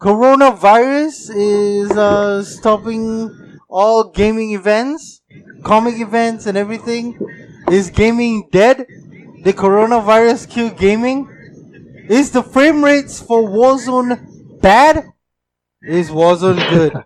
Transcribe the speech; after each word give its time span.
coronavirus 0.00 1.30
is 1.34 1.90
uh, 1.92 2.42
stopping 2.42 3.58
all 3.68 4.10
gaming 4.10 4.52
events, 4.52 5.22
comic 5.64 6.00
events, 6.00 6.46
and 6.46 6.56
everything. 6.56 7.18
Is 7.70 7.90
gaming 7.90 8.48
dead? 8.52 8.86
The 9.42 9.52
coronavirus 9.52 10.48
kill 10.48 10.70
gaming? 10.70 11.28
Is 12.08 12.30
the 12.30 12.42
frame 12.42 12.84
rates 12.84 13.20
for 13.20 13.42
Warzone 13.42 14.60
bad? 14.60 15.04
Is 15.82 16.10
Warzone 16.10 16.68
good? 16.70 16.92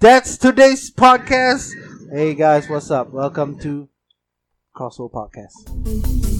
That's 0.00 0.36
today's 0.36 0.90
podcast. 0.90 1.72
Hey 2.12 2.34
guys, 2.34 2.68
what's 2.68 2.90
up? 2.90 3.10
Welcome 3.10 3.58
to 3.60 3.88
Crossroad 4.74 5.12
Podcast. 5.12 6.37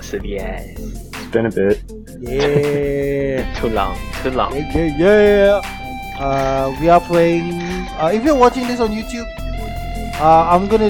What's 0.00 0.14
up, 0.14 0.24
yes? 0.24 0.78
It's 0.80 1.26
been 1.26 1.44
a 1.44 1.50
bit. 1.52 1.84
Yeah. 2.20 3.44
Too 3.60 3.68
long, 3.68 3.98
too 4.22 4.30
long. 4.30 4.56
Yeah, 4.56 4.96
yeah, 4.96 5.60
yeah. 5.60 6.16
Uh, 6.18 6.74
we 6.80 6.88
are 6.88 7.02
playing. 7.02 7.60
Uh, 8.00 8.10
if 8.10 8.24
you're 8.24 8.34
watching 8.34 8.66
this 8.66 8.80
on 8.80 8.88
YouTube, 8.92 9.28
uh, 10.18 10.48
I'm 10.48 10.68
gonna 10.68 10.88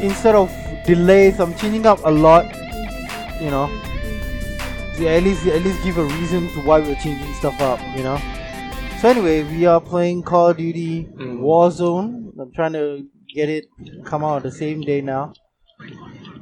instead 0.00 0.36
of 0.36 0.48
delays, 0.86 1.40
I'm 1.40 1.56
changing 1.56 1.86
up 1.86 1.98
a 2.04 2.10
lot. 2.12 2.46
You 3.42 3.50
know, 3.50 3.66
to 4.94 5.08
at 5.08 5.24
least 5.24 5.44
at 5.48 5.64
least 5.64 5.82
give 5.82 5.98
a 5.98 6.04
reason 6.04 6.46
to 6.50 6.60
why 6.62 6.78
we're 6.78 6.94
changing 7.02 7.34
stuff 7.34 7.60
up. 7.60 7.80
You 7.96 8.04
know. 8.04 8.18
So 9.00 9.08
anyway, 9.08 9.42
we 9.42 9.66
are 9.66 9.80
playing 9.80 10.22
Call 10.22 10.50
of 10.50 10.56
Duty 10.56 11.08
Mm. 11.18 11.40
Warzone. 11.40 12.30
I'm 12.38 12.52
trying 12.52 12.74
to 12.74 13.08
get 13.26 13.48
it 13.48 13.66
come 14.04 14.22
out 14.22 14.44
the 14.44 14.52
same 14.52 14.82
day 14.82 15.00
now, 15.00 15.32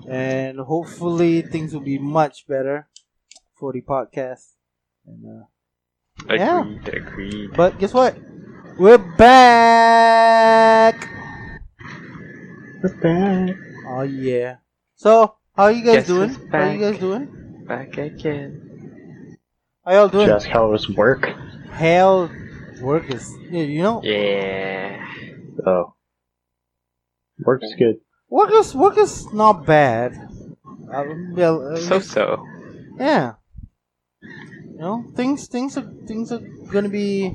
and 0.08 0.58
hopefully 0.58 1.42
things 1.42 1.72
will 1.72 1.80
be 1.80 1.98
much 1.98 2.46
better 2.46 2.88
for 3.54 3.72
the 3.72 3.82
podcast. 3.82 4.52
And 5.06 5.24
uh, 5.24 6.34
Yeah. 6.34 6.60
Agreed, 6.60 6.88
agreed. 6.88 7.50
but 7.54 7.78
guess 7.78 7.94
what? 7.94 8.16
We're 8.78 8.98
back. 8.98 11.08
We're 12.82 12.96
back. 13.00 13.56
Oh 13.88 14.02
yeah. 14.02 14.56
So 14.96 15.36
how 15.56 15.68
you 15.68 15.84
guys 15.84 15.96
Guess 15.96 16.06
doing? 16.06 16.28
who's 16.30 16.50
How 16.50 16.70
you 16.70 16.80
guys 16.80 16.98
doing? 16.98 17.64
Back 17.66 17.96
again. 17.98 19.36
How 19.84 19.92
y'all 19.92 20.08
doing? 20.08 20.26
Just 20.26 20.46
how 20.46 20.70
was 20.70 20.88
work? 20.88 21.28
Hell, 21.70 22.30
work 22.80 23.10
is 23.10 23.32
yeah, 23.50 23.62
you 23.62 23.82
know 23.82 24.00
Yeah. 24.02 25.06
Oh. 25.66 25.94
Work's 27.44 27.74
good. 27.78 27.96
Work 28.34 28.50
is 28.52 28.74
work 28.74 28.98
is 28.98 29.32
not 29.32 29.64
bad. 29.66 30.18
Um, 30.90 31.34
well, 31.36 31.56
uh, 31.62 31.76
So 31.76 32.00
so. 32.00 32.46
yeah. 32.98 33.34
You 34.74 34.80
know 34.80 35.04
things 35.14 35.46
things 35.46 35.76
are 35.78 35.88
things 36.06 36.32
are 36.32 36.42
gonna 36.72 36.88
be 36.88 37.34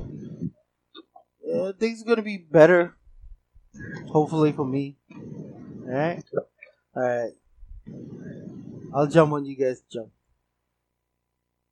uh, 1.48 1.72
things 1.80 2.02
are 2.02 2.08
gonna 2.10 2.22
be 2.22 2.38
better. 2.38 2.96
Hopefully 4.12 4.52
for 4.52 4.66
me. 4.66 4.96
All 5.88 5.94
right. 5.94 6.22
All 6.96 7.02
right. 7.02 7.32
I'll 8.94 9.06
jump 9.06 9.32
when 9.32 9.44
you 9.44 9.56
guys 9.56 9.82
jump. 9.90 10.10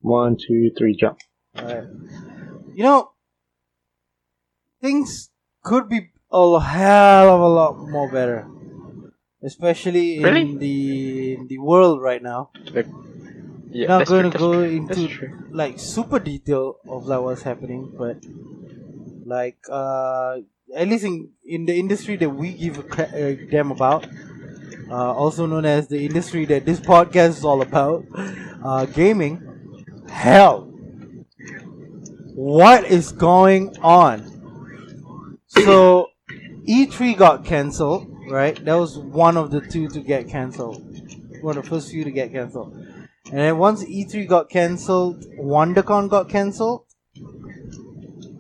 One, 0.01 0.37
two, 0.37 0.71
three, 0.79 0.95
jump. 0.97 1.19
Alright. 1.59 1.89
You 2.75 2.85
know, 2.85 3.11
things 4.81 5.31
could 5.65 5.89
be 5.89 6.11
a 6.31 6.61
hell 6.61 7.35
of 7.35 7.41
a 7.41 7.49
lot 7.49 7.77
more 7.89 8.11
better. 8.11 8.47
Especially 9.43 10.17
in 10.17 10.23
Really? 10.25 10.57
the 10.59 11.35
in 11.35 11.47
the 11.49 11.59
world 11.59 12.03
right 12.03 12.23
now. 12.23 12.51
Yeah, 13.71 13.89
Not 13.89 14.07
going 14.07 14.31
to 14.31 14.37
go 14.39 14.63
into 14.63 15.09
like 15.51 15.79
super 15.79 16.19
detail 16.19 16.79
of 16.89 17.07
like 17.07 17.21
what's 17.21 17.43
happening, 17.43 17.93
but 17.97 18.19
like 19.25 19.59
uh, 19.71 20.39
at 20.75 20.89
least 20.89 21.05
in, 21.05 21.31
in 21.45 21.67
the 21.67 21.79
industry 21.79 22.17
that 22.17 22.31
we 22.31 22.53
give 22.53 22.79
a 22.79 22.83
cra- 22.83 23.05
uh, 23.15 23.35
damn 23.51 23.71
about, 23.71 24.07
uh, 24.91 25.13
also 25.15 25.47
known 25.47 25.65
as 25.65 25.89
the 25.89 26.05
industry 26.05 26.45
that 26.47 26.65
this 26.65 26.81
podcast 26.81 27.29
is 27.31 27.45
all 27.45 27.63
about, 27.63 28.05
uh, 28.65 28.87
gaming. 28.87 29.43
Hell, 30.09 30.63
what 32.35 32.85
is 32.85 33.13
going 33.13 33.77
on? 33.83 34.25
So, 35.47 36.09
E3 36.67 37.15
got 37.15 37.45
cancelled, 37.45 38.11
right? 38.31 38.63
That 38.65 38.75
was 38.75 38.99
one 38.99 39.37
of 39.37 39.51
the 39.51 39.61
two 39.61 39.89
to 39.89 40.01
get 40.01 40.29
cancelled. 40.29 40.83
One 41.41 41.57
of 41.57 41.65
the 41.65 41.71
first 41.71 41.91
few 41.91 42.05
to 42.05 42.11
get 42.11 42.33
cancelled. 42.33 42.73
And 42.73 43.39
then 43.39 43.59
once 43.59 43.85
E3 43.85 44.27
got 44.27 44.49
cancelled, 44.49 45.25
WonderCon 45.39 46.09
got 46.09 46.29
cancelled. 46.29 46.85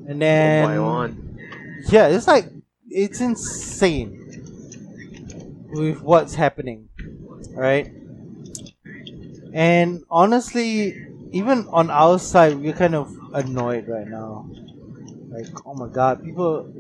And 0.09 0.23
then 0.23 0.71
oh, 0.79 1.09
by 1.09 1.15
yeah, 1.89 2.09
it's 2.09 2.27
like 2.27 2.47
it's 2.89 3.21
insane 3.21 4.15
with 5.71 6.01
what's 6.01 6.35
happening, 6.35 6.89
right? 7.53 7.93
And 9.53 10.03
honestly, 10.11 11.07
even 11.33 11.69
on 11.69 11.91
our 11.91 12.19
side, 12.19 12.57
we're 12.57 12.73
kind 12.73 12.95
of 12.95 13.15
annoyed 13.35 13.87
right 13.89 14.07
now. 14.07 14.49
Like, 15.29 15.47
oh 15.67 15.75
my 15.75 15.89
god, 15.89 16.25
people 16.25 16.73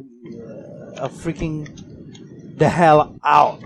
are 0.98 1.10
freaking 1.10 1.68
the 2.58 2.68
hell 2.68 3.18
out. 3.24 3.60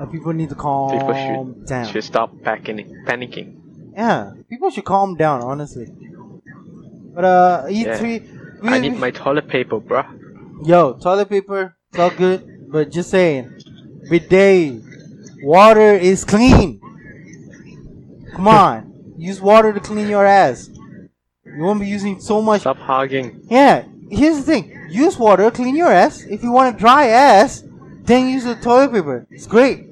Uh, 0.00 0.06
people 0.06 0.32
need 0.32 0.48
to 0.48 0.54
calm 0.54 0.90
People 0.98 1.14
should 1.14 1.66
down. 1.66 1.86
should 1.86 2.04
stop 2.04 2.34
panicking. 2.36 3.04
Panicking. 3.04 3.58
Yeah, 3.94 4.32
people 4.48 4.70
should 4.70 4.84
calm 4.84 5.16
down, 5.16 5.42
honestly. 5.42 5.86
But 7.14 7.24
uh, 7.24 7.64
E3, 7.68 8.62
we, 8.62 8.68
I 8.68 8.78
need 8.78 8.96
my 8.96 9.10
toilet 9.10 9.48
paper, 9.48 9.78
bruh. 9.80 10.06
yo 10.66 10.94
toilet 10.94 11.28
paper. 11.28 11.76
It's 11.90 11.98
all 11.98 12.10
good, 12.10 12.70
but 12.72 12.90
just 12.90 13.10
saying, 13.10 13.52
bidet, 14.08 14.82
water 15.42 15.92
is 15.92 16.24
clean. 16.24 16.80
Come 18.34 18.48
on, 18.64 19.14
use 19.18 19.40
water 19.42 19.74
to 19.74 19.80
clean 19.80 20.08
your 20.08 20.24
ass. 20.24 20.70
You 21.44 21.62
won't 21.62 21.80
be 21.80 21.86
using 21.86 22.18
so 22.18 22.40
much. 22.40 22.62
Stop 22.62 22.78
hogging. 22.78 23.42
Yeah, 23.50 23.84
here's 24.10 24.38
the 24.38 24.42
thing: 24.42 24.86
use 24.88 25.18
water, 25.18 25.50
clean 25.50 25.76
your 25.76 25.92
ass. 25.92 26.22
If 26.22 26.42
you 26.42 26.50
want 26.50 26.74
a 26.74 26.78
dry 26.78 27.08
ass, 27.08 27.62
then 28.04 28.28
use 28.28 28.44
the 28.44 28.54
toilet 28.56 28.92
paper. 28.92 29.26
It's 29.30 29.46
great. 29.46 29.88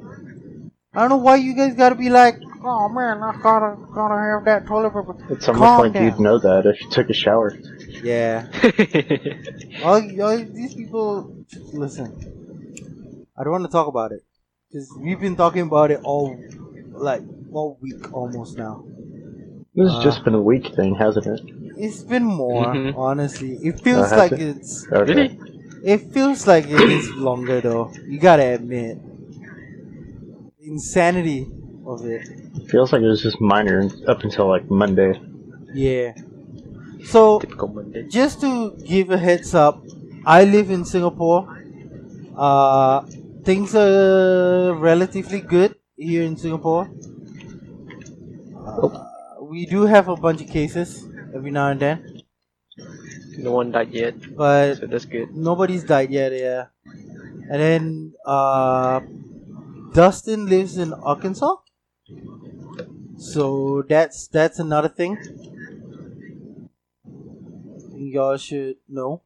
I 0.92 1.00
don't 1.00 1.10
know 1.10 1.16
why 1.18 1.36
you 1.36 1.54
guys 1.54 1.74
gotta 1.74 1.94
be 1.94 2.10
like, 2.10 2.36
oh 2.64 2.88
man, 2.88 3.22
I 3.22 3.32
gotta 3.42 3.76
gotta 3.94 4.16
have 4.20 4.44
that 4.46 4.66
toilet 4.66 4.90
paper. 4.90 5.14
It's 5.30 5.48
almost 5.48 5.62
Calm 5.62 5.80
like 5.82 5.92
down. 5.92 6.04
you'd 6.04 6.20
know 6.20 6.38
that 6.38 6.66
if 6.66 6.80
you 6.82 6.90
took 6.90 7.08
a 7.10 7.12
shower. 7.14 7.56
Yeah. 8.02 8.46
all, 9.84 10.00
all 10.22 10.38
these 10.38 10.74
people 10.74 11.34
listen 11.72 12.06
i 13.36 13.42
don't 13.44 13.52
want 13.52 13.64
to 13.64 13.70
talk 13.70 13.86
about 13.88 14.12
it 14.12 14.22
because 14.68 14.90
we've 15.00 15.20
been 15.20 15.36
talking 15.36 15.62
about 15.62 15.90
it 15.90 16.00
all 16.02 16.36
like 16.92 17.22
all 17.52 17.78
week 17.80 18.12
almost 18.12 18.56
now 18.56 18.84
This 19.74 19.88
has 19.88 19.96
Uh. 19.96 20.02
just 20.02 20.24
been 20.24 20.34
a 20.34 20.40
week 20.40 20.74
thing, 20.74 20.94
hasn't 20.94 21.26
it? 21.26 21.40
it's 21.76 22.02
been 22.02 22.24
more 22.24 22.66
Mhm. 22.74 22.94
honestly 22.96 23.52
it 23.62 23.80
feels 23.80 24.10
has 24.10 24.18
like 24.18 24.32
it? 24.32 24.40
it's 24.56 24.86
Okay. 24.92 25.12
really? 25.14 25.28
It 25.82 26.12
feels 26.12 26.46
like 26.46 26.66
it 26.66 26.80
is 26.80 27.10
longer 27.12 27.60
though. 27.60 27.92
You 28.06 28.18
gotta 28.18 28.44
admit. 28.54 28.98
Insanity 30.60 31.46
of 31.86 32.04
it. 32.06 32.28
Feels 32.68 32.92
like 32.92 33.02
it 33.02 33.06
was 33.08 33.22
just 33.22 33.40
minor 33.40 33.88
up 34.06 34.22
until 34.22 34.48
like 34.48 34.70
Monday. 34.70 35.20
yeah. 35.74 36.12
So 37.04 37.40
just 38.08 38.40
to 38.42 38.76
give 38.84 39.10
a 39.10 39.18
heads 39.18 39.54
up, 39.54 39.82
I 40.24 40.44
live 40.44 40.70
in 40.70 40.84
Singapore. 40.84 41.48
Uh, 42.36 43.02
things 43.42 43.74
are 43.74 44.74
relatively 44.74 45.40
good 45.40 45.74
here 45.96 46.22
in 46.22 46.36
Singapore. 46.36 46.90
Uh, 48.66 48.88
we 49.40 49.66
do 49.66 49.82
have 49.86 50.08
a 50.08 50.16
bunch 50.16 50.40
of 50.42 50.48
cases 50.48 51.06
every 51.34 51.50
now 51.50 51.68
and 51.68 51.80
then, 51.80 52.09
No 53.40 53.52
one 53.52 53.70
died 53.72 53.90
yet, 53.90 54.14
but 54.36 54.74
so 54.76 54.86
that's 54.86 55.04
good. 55.06 55.34
nobody's 55.34 55.84
died 55.84 56.10
yet. 56.10 56.32
Yeah, 56.32 56.66
and 57.48 57.60
then 57.60 58.14
uh, 58.26 59.00
Dustin 59.92 60.46
lives 60.46 60.76
in 60.76 60.92
Arkansas, 60.92 61.56
so 63.16 63.82
that's 63.88 64.28
that's 64.28 64.58
another 64.58 64.88
thing. 64.88 65.16
Y'all 67.96 68.36
should 68.36 68.76
know. 68.88 69.22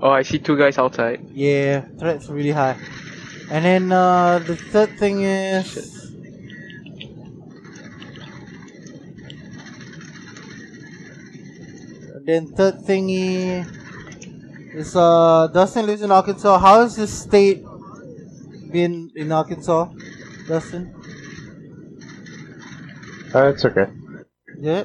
Oh, 0.00 0.10
I 0.10 0.22
see 0.22 0.38
two 0.38 0.56
guys 0.56 0.78
outside. 0.78 1.26
Yeah, 1.34 1.80
threat's 1.98 2.28
really 2.28 2.52
high. 2.52 2.76
And 3.50 3.64
then 3.64 3.92
uh, 3.92 4.38
the 4.38 4.54
third 4.56 4.98
thing 4.98 5.22
is. 5.22 5.97
Then 12.28 12.44
third 12.52 12.84
thingy, 12.84 13.64
is 14.76 14.92
uh 14.94 15.48
Dustin 15.48 15.86
lives 15.86 16.02
in 16.02 16.10
Arkansas. 16.12 16.58
How 16.58 16.82
has 16.82 16.94
this 16.94 17.08
state 17.24 17.64
been 18.70 19.10
in 19.16 19.32
Arkansas, 19.32 19.88
Dustin? 20.46 20.92
Uh, 23.34 23.48
it's 23.48 23.64
okay. 23.64 23.86
Yeah. 24.60 24.84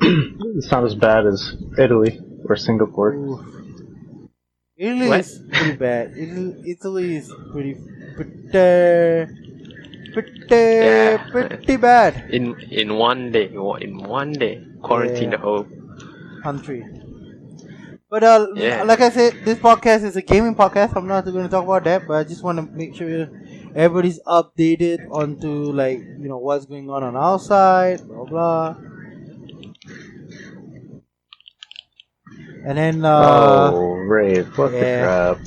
It's 0.56 0.70
not 0.70 0.84
as 0.84 0.94
bad 0.94 1.26
as 1.26 1.56
Italy 1.76 2.20
or 2.48 2.56
Singapore. 2.56 3.12
Ooh. 3.12 3.44
Italy 4.78 5.08
What? 5.08 5.20
is 5.20 5.42
pretty 5.52 5.76
bad. 5.76 6.16
Italy, 6.16 6.54
Italy 6.72 7.16
is 7.16 7.28
pretty, 7.52 7.76
pretty, 8.16 8.32
pretty, 10.14 10.32
Yeah. 10.48 11.20
pretty 11.30 11.76
bad 11.76 12.30
In 12.32 12.56
in 12.72 12.96
one 12.96 13.28
day, 13.32 13.52
in 13.52 13.92
one 14.08 14.32
day, 14.32 14.64
quarantine 14.86 15.30
Yeah. 15.30 15.36
the 15.36 15.38
whole. 15.38 15.66
country. 16.42 16.86
But 18.10 18.22
uh, 18.24 18.46
Yeah. 18.54 18.84
like 18.84 19.00
I 19.00 19.10
said, 19.10 19.44
this 19.44 19.58
podcast 19.58 20.04
is 20.04 20.16
a 20.16 20.22
gaming 20.22 20.54
podcast. 20.54 20.96
I'm 20.96 21.06
not 21.08 21.24
going 21.24 21.44
to 21.44 21.48
talk 21.48 21.64
about 21.64 21.84
that, 21.84 22.06
but 22.06 22.14
I 22.18 22.24
just 22.24 22.42
want 22.42 22.58
to 22.58 22.62
make 22.76 22.94
sure 22.94 23.28
everybody's 23.74 24.20
updated 24.26 25.00
onto 25.10 25.72
like 25.72 25.98
you 26.18 26.28
know 26.28 26.38
what's 26.38 26.66
going 26.66 26.88
on 26.90 27.02
on 27.02 27.16
our 27.16 27.38
side, 27.38 28.06
blah 28.06 28.24
blah. 28.24 28.76
And 32.64 32.76
then 32.78 33.04
uh, 33.04 33.72
oh, 33.72 33.94
Rave. 34.08 34.48
What 34.58 34.72
yeah. 34.72 34.78
the 34.78 34.86
crap? 34.86 35.38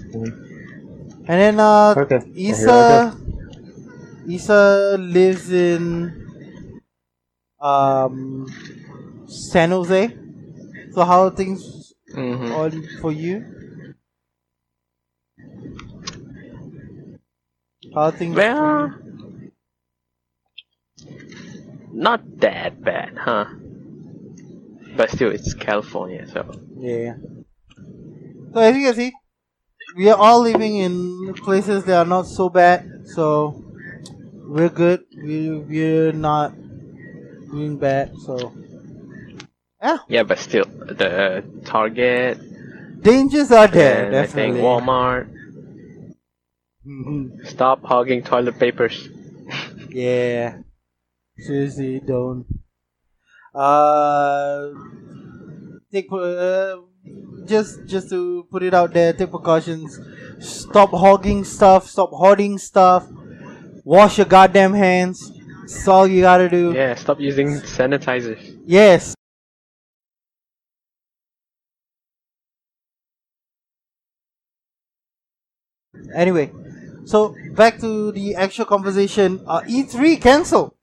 and 1.28 1.40
then 1.42 1.60
uh, 1.60 1.96
Okay. 1.96 2.20
here 2.48 2.70
I 2.80 2.84
Isa, 2.84 3.18
Isa 4.26 4.98
lives 5.00 5.52
in 5.52 6.14
um 7.60 8.46
San 9.30 9.72
Jose. 9.72 10.16
So 10.94 11.04
how 11.06 11.24
are 11.24 11.32
things 11.32 11.94
hmm 12.14 12.52
on 12.52 12.88
for 13.02 13.12
you? 13.12 13.46
How 17.94 18.02
are 18.02 18.12
things? 18.12 18.36
Well, 18.36 18.94
not 21.92 22.22
that 22.40 22.82
bad, 22.82 23.18
huh? 23.18 23.46
But 24.96 25.10
still, 25.12 25.32
it's 25.32 25.54
California, 25.54 26.28
so 26.28 26.52
Yeah. 26.78 27.16
So 28.54 28.60
as 28.60 28.76
you 28.76 28.86
can 28.86 28.96
see, 28.96 29.14
we 29.96 30.10
are 30.10 30.18
all 30.18 30.42
living 30.42 30.78
in 30.78 31.34
places 31.36 31.86
that 31.86 31.98
are 31.98 32.06
not 32.06 32.26
so 32.28 32.50
bad. 32.50 33.08
So 33.08 33.64
we're 34.34 34.70
good. 34.70 35.06
We 35.16 35.52
we're 35.60 36.12
not 36.14 36.54
doing 37.52 37.78
bad. 37.78 38.16
So 38.26 38.54
yeah, 39.82 39.98
yeah. 40.08 40.24
But 40.24 40.40
still, 40.40 40.66
the 40.66 41.44
Target 41.66 42.40
dangers 43.02 43.52
are 43.52 43.68
there. 43.68 44.06
and 44.08 44.16
I 44.16 44.26
think 44.26 44.56
definitely. 44.56 44.62
Walmart 44.62 45.28
Mhm. 46.88 47.46
stop 47.48 47.84
hogging 47.84 48.24
toilet 48.24 48.58
papers. 48.60 49.08
Yeah. 49.90 50.58
Seriously, 51.38 52.02
don't. 52.06 52.46
Uh, 53.54 54.70
take 55.92 56.08
uh, 56.12 56.78
just 57.46 57.86
just 57.86 58.10
to 58.10 58.46
put 58.52 58.64
it 58.64 58.74
out 58.74 58.94
there. 58.94 59.14
Take 59.14 59.32
precautions. 59.32 60.00
Stop 60.40 60.92
hogging 60.92 61.44
stuff. 61.44 61.88
Stop 61.88 62.10
hoarding 62.12 62.58
stuff. 62.58 63.08
Wash 63.84 64.18
your 64.18 64.26
goddamn 64.28 64.74
hands. 64.74 65.32
That's 65.62 65.88
all 65.88 66.08
you 66.08 66.22
gotta 66.22 66.50
do. 66.50 66.74
Yeah, 66.74 66.96
stop 66.96 67.20
using 67.20 67.60
sanitizers. 67.62 68.58
Yes. 68.66 69.16
Anyway, 76.16 76.52
so 77.06 77.36
back 77.56 77.80
to 77.80 78.12
the 78.12 78.36
actual 78.36 78.66
conversation. 78.66 79.42
Uh, 79.48 79.62
E3 79.68 80.18
cancelled. 80.18 80.74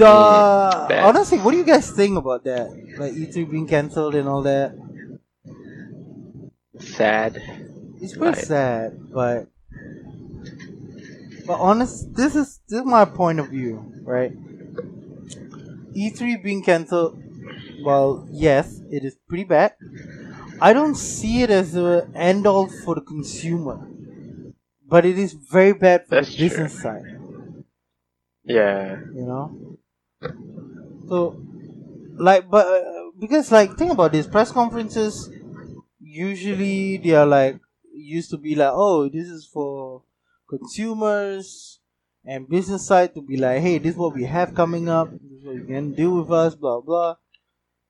Uh, 0.00 0.88
bad. 0.88 1.04
honestly, 1.04 1.38
what 1.38 1.52
do 1.52 1.56
you 1.58 1.64
guys 1.64 1.90
think 1.90 2.16
about 2.16 2.44
that? 2.44 2.68
Like 2.98 3.12
E3 3.12 3.44
being 3.44 3.66
cancelled 3.66 4.14
and 4.14 4.28
all 4.28 4.42
that. 4.42 4.74
Sad. 6.78 7.42
It's 8.00 8.16
pretty 8.16 8.34
Right. 8.36 8.44
sad, 8.46 8.98
but 9.12 9.48
but 11.46 11.58
honest, 11.60 12.14
this 12.14 12.34
is 12.36 12.60
this 12.68 12.80
is 12.80 12.86
my 12.86 13.04
point 13.04 13.40
of 13.40 13.48
view, 13.48 13.92
right? 14.04 14.32
E3 15.94 16.36
being 16.42 16.62
cancelled, 16.62 17.20
well, 17.84 18.26
yes, 18.30 18.80
it 18.90 19.04
is 19.04 19.16
pretty 19.28 19.44
bad. 19.44 19.74
I 20.60 20.72
don't 20.72 20.94
see 20.96 21.42
it 21.42 21.50
as 21.50 21.74
a 21.76 22.08
end 22.14 22.46
all 22.46 22.68
for 22.68 22.94
the 22.94 23.00
consumer, 23.00 23.88
but 24.90 25.06
it 25.06 25.18
is 25.18 25.32
very 25.32 25.72
bad 25.74 26.06
for 26.08 26.16
That's 26.16 26.30
the 26.30 26.36
true. 26.36 26.48
business 26.48 26.82
side. 26.82 27.04
Yeah. 28.44 29.00
You 29.14 29.24
know, 29.26 29.78
so 31.08 31.40
like, 32.18 32.50
but 32.50 32.66
uh, 32.66 33.10
because 33.18 33.50
like 33.52 33.76
think 33.76 33.92
about 33.92 34.12
this, 34.12 34.26
press 34.26 34.52
conferences 34.52 35.30
usually 36.00 36.98
they 36.98 37.12
are 37.12 37.26
like 37.26 37.60
used 37.94 38.30
to 38.30 38.38
be 38.38 38.54
like, 38.54 38.72
oh, 38.72 39.08
this 39.08 39.28
is 39.28 39.46
for 39.46 40.02
consumers 40.48 41.80
and 42.24 42.48
business 42.48 42.86
side 42.86 43.14
to 43.14 43.22
be 43.22 43.36
like, 43.36 43.60
hey, 43.62 43.78
this 43.78 43.92
is 43.92 43.98
what 43.98 44.14
we 44.14 44.24
have 44.24 44.54
coming 44.54 44.88
up. 44.88 45.10
This 45.12 45.40
is 45.40 45.44
what 45.46 45.56
you 45.56 45.64
can 45.64 45.92
do 45.94 46.14
with 46.16 46.32
us, 46.32 46.54
blah 46.54 46.80
blah. 46.80 47.16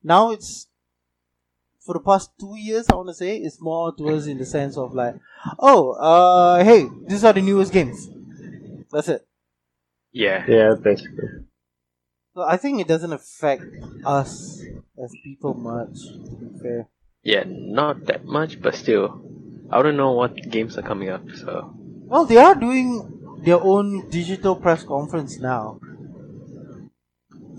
Now 0.03 0.31
it's 0.31 0.67
for 1.85 1.93
the 1.93 1.99
past 1.99 2.31
two 2.39 2.55
years, 2.57 2.85
I 2.89 2.95
want 2.95 3.09
to 3.09 3.13
say 3.13 3.37
it's 3.37 3.61
more 3.61 3.93
towards 3.95 4.27
in 4.27 4.37
the 4.37 4.45
sense 4.45 4.77
of 4.77 4.93
like, 4.93 5.15
oh, 5.59 5.91
uh, 5.93 6.63
hey, 6.63 6.87
these 7.07 7.23
are 7.23 7.33
the 7.33 7.41
newest 7.41 7.73
games. 7.73 8.09
That's 8.91 9.09
it. 9.09 9.27
Yeah. 10.11 10.45
Yeah, 10.47 10.75
basically. 10.81 11.29
So 12.33 12.43
I 12.43 12.57
think 12.57 12.79
it 12.79 12.87
doesn't 12.87 13.11
affect 13.11 13.63
us 14.05 14.61
as 15.03 15.13
people 15.23 15.53
much. 15.53 15.95
To 16.03 16.35
be 16.35 16.59
fair. 16.59 16.87
Yeah, 17.23 17.43
not 17.45 18.05
that 18.05 18.25
much, 18.25 18.61
but 18.61 18.75
still. 18.75 19.21
I 19.69 19.81
don't 19.81 19.97
know 19.97 20.11
what 20.11 20.35
games 20.49 20.77
are 20.77 20.81
coming 20.81 21.09
up, 21.09 21.23
so. 21.35 21.73
Well, 21.75 22.25
they 22.25 22.37
are 22.37 22.55
doing 22.55 23.39
their 23.43 23.61
own 23.61 24.09
digital 24.09 24.55
press 24.55 24.83
conference 24.83 25.39
now. 25.39 25.79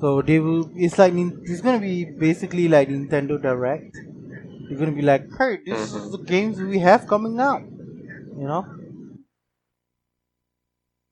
So 0.00 0.20
they 0.20 0.40
will. 0.40 0.70
It's 0.74 0.98
like 0.98 1.12
nin- 1.14 1.40
it's 1.44 1.60
gonna 1.60 1.78
be 1.78 2.04
basically 2.04 2.68
like 2.68 2.88
Nintendo 2.88 3.40
Direct. 3.40 3.96
They're 4.72 4.78
gonna 4.86 4.92
be 4.96 5.02
like, 5.02 5.28
"Hey, 5.38 5.58
this 5.64 5.92
is 5.92 5.92
Mhm. 5.92 6.12
the 6.12 6.18
games 6.24 6.60
we 6.60 6.78
have 6.78 7.06
coming 7.06 7.38
out," 7.38 7.62
you 8.40 8.46
know. 8.50 8.64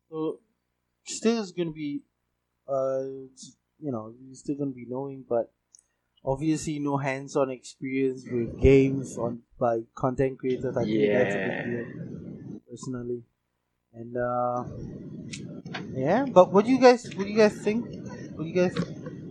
So 0.08 0.40
still 1.04 1.38
is 1.42 1.52
gonna 1.52 1.72
be, 1.72 2.02
uh, 2.68 3.02
you 3.80 3.92
know, 3.92 4.14
you're 4.20 4.34
still 4.34 4.56
gonna 4.56 4.70
be 4.72 4.86
knowing, 4.86 5.24
but 5.28 5.52
obviously 6.24 6.78
no 6.80 6.96
hands-on 6.98 7.50
experience 7.50 8.26
with 8.30 8.60
games 8.60 9.18
on 9.18 9.42
by 9.58 9.82
content 9.94 10.38
creators. 10.38 10.76
I 10.76 10.84
think 10.84 11.12
that's 11.12 11.34
a 11.34 11.38
Yeah. 11.38 11.44
big 11.44 11.64
deal, 11.64 12.60
personally. 12.70 13.24
And 13.94 14.16
uh, 14.16 14.64
yeah, 15.94 16.24
but 16.26 16.52
what 16.52 16.64
do 16.64 16.70
you 16.70 16.80
guys 16.80 17.04
what 17.16 17.24
do 17.24 17.30
you 17.30 17.36
guys 17.38 17.54
think? 17.54 17.84
What 18.34 18.44
do 18.44 18.48
you 18.50 18.54
guys 18.54 18.74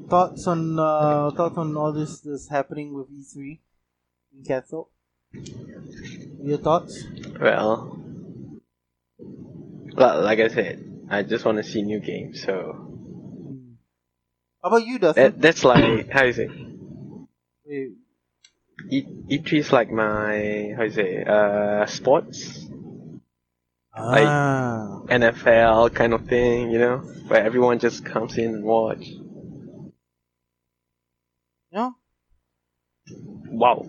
thoughts 0.10 0.48
on 0.48 0.80
uh, 0.80 1.32
thoughts 1.32 1.58
on 1.58 1.76
all 1.78 1.92
this 1.94 2.20
that's 2.22 2.48
happening 2.50 2.94
with 2.94 3.08
E3 3.12 3.52
in 3.52 3.60
Castle? 4.46 4.90
Your 6.42 6.58
thoughts? 6.58 7.04
Well. 7.40 7.96
Like 9.96 10.40
I 10.40 10.48
said, 10.48 11.08
I 11.10 11.24
just 11.24 11.46
want 11.46 11.58
to 11.58 11.64
see 11.64 11.82
new 11.82 12.00
games, 12.00 12.44
so. 12.44 12.88
How 14.64 14.70
about 14.70 14.86
you, 14.86 15.00
Dustin? 15.00 15.24
That, 15.24 15.42
that's 15.42 15.64
like, 15.64 16.10
how 16.10 16.24
you 16.26 16.34
say? 16.34 16.50
Wait, 17.66 17.92
E, 18.90 19.04
E3 19.30 19.54
is 19.54 19.72
like 19.74 19.92
my, 19.92 20.74
how 20.76 20.84
you 20.84 20.92
say, 20.92 21.24
uh, 21.24 21.86
sports? 21.86 22.66
Like- 23.98 24.24
ah, 24.26 25.02
NFL 25.08 25.94
kind 25.94 26.14
of 26.14 26.28
thing, 26.28 26.72
you 26.72 26.80
know? 26.80 26.98
Where 27.28 27.44
everyone 27.44 27.80
just 27.80 28.06
comes 28.06 28.38
in 28.38 28.56
and 28.56 28.64
watch. 28.64 29.06
know, 31.72 31.96
Wow. 33.52 33.88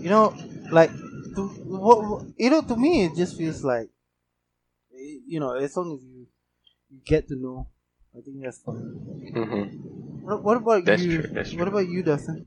You 0.00 0.10
know, 0.10 0.34
like 0.70 0.90
to 1.36 1.42
what 1.66 1.98
what- 2.08 2.26
you 2.36 2.50
know 2.50 2.62
to 2.62 2.76
me 2.76 3.04
it 3.06 3.14
just 3.16 3.36
feels 3.36 3.62
like 3.64 3.88
eh, 4.94 5.18
you 5.26 5.40
know 5.40 5.52
as 5.54 5.76
long 5.76 5.94
as 5.94 6.02
you 6.04 6.26
you 6.90 7.00
get 7.04 7.28
to 7.28 7.36
know, 7.36 7.68
I 8.16 8.20
think 8.20 8.42
that's 8.42 8.58
fine. 8.58 8.86
hmm 9.32 9.64
What, 10.20 10.44
what 10.44 10.56
about 10.58 10.84
That's 10.84 11.02
you? 11.02 11.22
true, 11.22 11.26
that's 11.34 11.52
What 11.52 11.68
true. 11.68 11.68
about 11.68 11.88
you, 11.88 12.02
Dustin? 12.02 12.46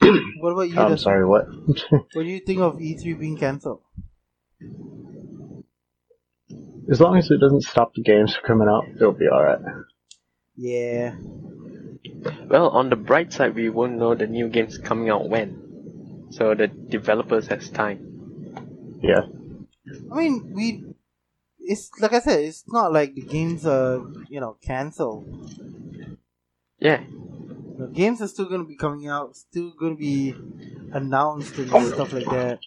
what 0.40 0.50
about 0.52 0.70
you, 0.70 0.84
I'm 0.84 0.86
Dustin? 0.86 0.98
sorry, 0.98 1.26
what? 1.26 1.46
What 2.12 2.22
do 2.22 2.28
you 2.28 2.40
think 2.40 2.60
of 2.60 2.80
E3 2.80 3.14
being 3.14 3.36
cancelled? 3.36 3.82
as 6.90 7.00
long 7.00 7.16
as 7.16 7.30
it 7.30 7.38
doesn't 7.40 7.62
stop 7.62 7.94
the 7.94 8.02
games 8.02 8.34
from 8.34 8.44
coming 8.46 8.68
out, 8.68 8.84
it'll 8.96 9.12
be 9.12 9.28
alright. 9.28 9.60
Yeah. 10.56 11.14
Well, 12.48 12.68
on 12.68 12.90
the 12.90 12.96
bright 12.96 13.32
side, 13.32 13.54
we 13.54 13.68
won't 13.68 13.98
know 13.98 14.14
the 14.14 14.26
new 14.26 14.48
games 14.48 14.78
coming 14.78 15.10
out 15.10 15.28
when, 15.28 16.26
so 16.30 16.54
the 16.54 16.68
developers 16.68 17.46
has 17.48 17.70
time. 17.70 18.98
Yeah. 19.02 19.26
I 20.12 20.16
mean, 20.16 20.52
we. 20.54 20.84
It's 21.58 21.90
like 22.00 22.12
I 22.12 22.20
said. 22.20 22.40
It's 22.40 22.64
not 22.68 22.92
like 22.92 23.14
the 23.14 23.22
games 23.22 23.66
are 23.66 24.00
you 24.28 24.40
know 24.40 24.56
cancelled. 24.62 25.26
Yeah, 26.78 27.04
The 27.78 27.88
games 27.92 28.22
are 28.22 28.28
still 28.28 28.46
gonna 28.46 28.64
be 28.64 28.76
coming 28.76 29.06
out. 29.06 29.36
Still 29.36 29.72
gonna 29.78 29.96
be 29.96 30.34
announced 30.92 31.58
and 31.58 31.70
oh. 31.72 31.92
stuff 31.92 32.12
like 32.14 32.24
that. 32.24 32.58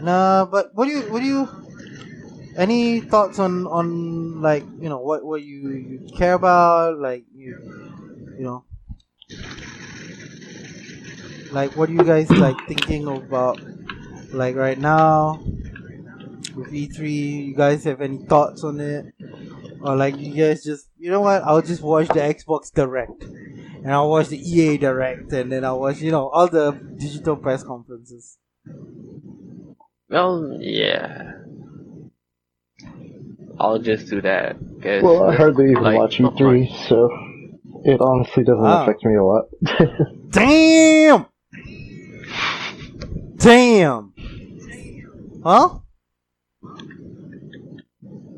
And 0.00 0.08
uh, 0.08 0.46
but 0.50 0.74
what 0.74 0.86
do 0.86 0.92
you 0.92 1.02
what 1.12 1.20
do 1.20 1.26
you 1.26 1.46
any 2.56 3.02
thoughts 3.02 3.38
on 3.38 3.66
on 3.66 4.40
like 4.40 4.64
you 4.80 4.88
know 4.88 4.96
what 4.96 5.22
what 5.22 5.42
you, 5.42 5.72
you 5.72 6.08
care 6.16 6.32
about 6.32 6.98
like 6.98 7.26
you 7.34 7.52
you 8.38 8.44
know? 8.44 8.64
Like 11.52 11.76
what 11.76 11.90
are 11.90 11.92
you 11.92 12.02
guys 12.02 12.30
like 12.30 12.56
thinking 12.66 13.06
about 13.08 13.60
like 14.32 14.56
right 14.56 14.78
now 14.78 15.44
with 16.56 16.72
E3 16.72 17.48
you 17.48 17.54
guys 17.54 17.84
have 17.84 18.00
any 18.00 18.24
thoughts 18.24 18.64
on 18.64 18.80
it? 18.80 19.04
Or 19.82 19.96
like 19.96 20.16
you 20.16 20.32
guys 20.32 20.64
just 20.64 20.88
you 20.98 21.10
know 21.10 21.20
what? 21.20 21.42
I'll 21.42 21.60
just 21.60 21.82
watch 21.82 22.08
the 22.08 22.20
Xbox 22.20 22.72
Direct. 22.72 23.22
And 23.22 23.92
I'll 23.92 24.08
watch 24.08 24.28
the 24.28 24.38
EA 24.38 24.78
Direct. 24.78 25.30
And 25.34 25.52
then 25.52 25.62
I'll 25.62 25.78
watch 25.78 26.00
you 26.00 26.10
know 26.10 26.30
all 26.30 26.48
the 26.48 26.72
digital 26.96 27.36
press 27.36 27.62
conferences 27.62 28.38
well, 30.10 30.58
yeah. 30.60 31.32
I'll 33.58 33.78
just 33.78 34.08
do 34.08 34.20
that. 34.22 34.56
'cause, 34.82 35.02
Well, 35.02 35.24
I 35.30 35.34
hardly 35.36 35.70
even 35.70 35.82
like, 35.84 35.96
watch 35.96 36.18
E3, 36.18 36.88
so 36.88 37.10
it 37.84 38.00
honestly 38.00 38.42
doesn't 38.44 38.62
Wow. 38.64 38.82
affect 38.82 39.04
me 39.04 39.14
a 39.16 39.24
lot. 39.24 39.44
Damn! 40.30 41.26
Damn! 43.36 44.12
Huh? 45.42 45.78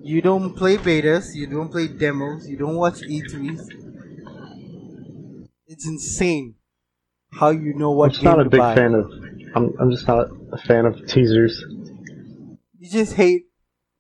You 0.02 0.21
don't 0.21 0.55
play 0.57 0.76
betas, 0.79 1.35
you 1.35 1.47
don't 1.47 1.69
play 1.71 1.87
demos, 1.88 2.49
you 2.49 2.57
don't 2.57 2.75
watch 2.76 3.02
E3s. 3.02 3.61
It's 5.69 5.87
insane 5.87 6.57
how 7.33 7.50
you 7.50 7.73
know 7.75 7.93
what. 7.93 8.07
I'm 8.07 8.11
just 8.11 8.23
game 8.23 8.31
not 8.33 8.41
a 8.41 8.45
to 8.45 8.50
big 8.50 8.61
buy. 8.61 8.75
fan 8.75 8.95
of. 8.95 9.11
I'm 9.55 9.73
I'm 9.81 9.91
just 9.91 10.07
not 10.09 10.29
a 10.52 10.59
fan 10.59 10.87
of 10.87 11.06
teasers. 11.06 11.64
You 12.78 12.90
just 12.90 13.14
hate 13.14 13.47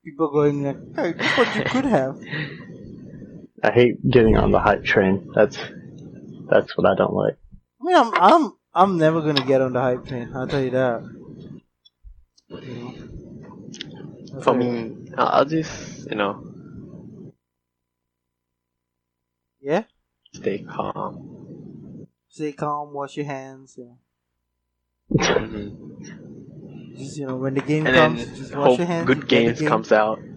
people 0.04 0.30
going 0.30 0.64
like, 0.64 0.76
hey, 0.96 1.12
this 1.12 1.38
what 1.38 1.56
you 1.56 1.64
could 1.64 1.84
have. 1.86 2.20
I 3.62 3.70
hate 3.70 4.10
getting 4.10 4.36
on 4.36 4.50
the 4.50 4.58
hype 4.60 4.84
train. 4.84 5.30
That's 5.34 5.56
that's 6.50 6.76
what 6.76 6.86
I 6.86 6.94
don't 6.94 7.14
like. 7.14 7.36
I 7.80 7.84
mean, 7.84 7.96
I'm, 7.96 8.12
I'm, 8.14 8.52
I'm 8.74 8.98
never 8.98 9.20
gonna 9.20 9.46
get 9.46 9.60
on 9.62 9.72
the 9.72 9.80
hype 9.80 10.06
train. 10.06 10.30
I'll 10.34 10.46
tell 10.46 10.62
you 10.62 10.70
that. 10.70 11.02
You 12.50 12.74
know? 12.74 14.42
For 14.42 14.54
me, 14.54 14.96
I'll 15.16 15.28
I'll 15.28 15.44
just, 15.44 16.08
you 16.10 16.16
know, 16.16 16.44
yeah. 19.60 19.84
stay 20.32 20.64
calm. 20.64 22.06
Stay 22.28 22.52
calm, 22.52 22.92
wash 22.92 23.16
your 23.16 23.26
hands. 23.26 23.76
Yeah. 23.78 23.94
know. 25.10 25.34
Mhm. 25.38 25.91
Just 26.96 27.16
you 27.16 27.26
know, 27.26 27.36
when 27.36 27.54
the 27.54 27.60
game 27.62 27.86
And 27.86 27.96
comes, 27.96 28.26
then 28.26 28.36
just 28.36 28.54
wash 28.56 28.78
your 28.78 28.86
hands. 28.86 29.06
good 29.06 29.28
games 29.28 29.58
game. 29.60 29.68
comes 29.68 29.92
out. 29.92 30.18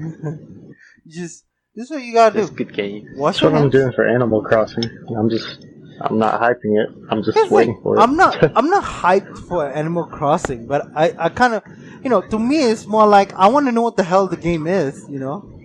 Just 1.06 1.44
this 1.74 1.84
is 1.86 1.90
what 1.90 2.02
you 2.02 2.12
gotta 2.12 2.38
Just 2.38 2.54
do. 2.56 2.64
good 2.64 2.74
game. 2.74 3.06
Wash 3.16 3.34
That's 3.36 3.42
your 3.42 3.50
what 3.52 3.62
I'm 3.62 3.70
doing 3.70 3.92
for 3.92 4.06
Animal 4.06 4.42
Crossing. 4.42 4.84
I'm 5.16 5.28
just 5.30 5.66
I'm 6.00 6.18
not 6.18 6.40
hyping 6.40 6.74
it. 6.82 6.88
I'm 7.10 7.22
just 7.22 7.36
Here's 7.36 7.48
the 7.48 7.54
waiting 7.54 7.74
thing, 7.74 7.82
for 7.82 7.96
it. 7.96 8.00
I'm 8.00 8.16
not 8.16 8.36
I'm 8.56 8.68
not 8.68 8.84
hyped 8.84 9.38
for 9.48 9.66
Animal 9.70 10.04
Crossing, 10.06 10.66
but 10.66 10.86
I, 10.94 11.14
I 11.18 11.28
kind 11.28 11.54
of 11.54 11.62
you 12.02 12.10
know 12.10 12.20
to 12.22 12.38
me 12.38 12.58
it's 12.70 12.86
more 12.86 13.06
like 13.06 13.32
I 13.34 13.48
want 13.48 13.66
to 13.66 13.72
know 13.72 13.82
what 13.82 13.96
the 13.96 14.02
hell 14.04 14.26
the 14.28 14.36
game 14.36 14.66
is. 14.66 15.04
You 15.08 15.18
know, 15.18 15.60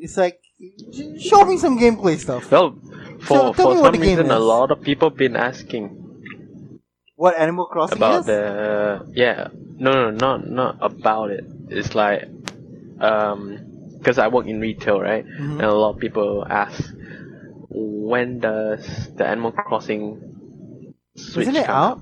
it's 0.00 0.16
like 0.16 0.40
show 1.18 1.44
me 1.44 1.56
some 1.58 1.78
gameplay 1.78 2.18
stuff. 2.18 2.50
Well, 2.50 2.78
for, 3.20 3.54
tell 3.54 3.54
for 3.54 3.76
some 3.76 3.92
the 3.92 3.98
game 3.98 4.18
reason, 4.18 4.30
a 4.30 4.38
lot 4.38 4.70
of 4.70 4.82
people 4.82 5.10
been 5.10 5.36
asking 5.36 5.99
What 7.20 7.36
Animal 7.36 7.66
Crossing 7.66 7.98
about 7.98 8.20
is? 8.20 8.26
the 8.32 9.04
yeah 9.12 9.48
no 9.76 9.90
no 9.92 10.10
not 10.10 10.48
not 10.48 10.78
about 10.80 11.28
it. 11.30 11.44
It's 11.68 11.94
like 11.94 12.24
um 12.98 13.40
because 13.98 14.16
I 14.18 14.28
work 14.28 14.46
in 14.46 14.58
retail 14.60 14.98
right, 15.00 15.26
Mhm. 15.26 15.60
and 15.60 15.68
a 15.68 15.74
lot 15.74 15.90
of 15.94 15.98
people 16.00 16.46
ask 16.48 16.80
when 17.68 18.40
does 18.40 18.82
the 19.16 19.26
Animal 19.28 19.52
Crossing 19.52 20.02
switch 21.14 21.44
Isn't 21.48 21.56
it 21.56 21.66
come 21.66 21.76
out? 21.76 22.00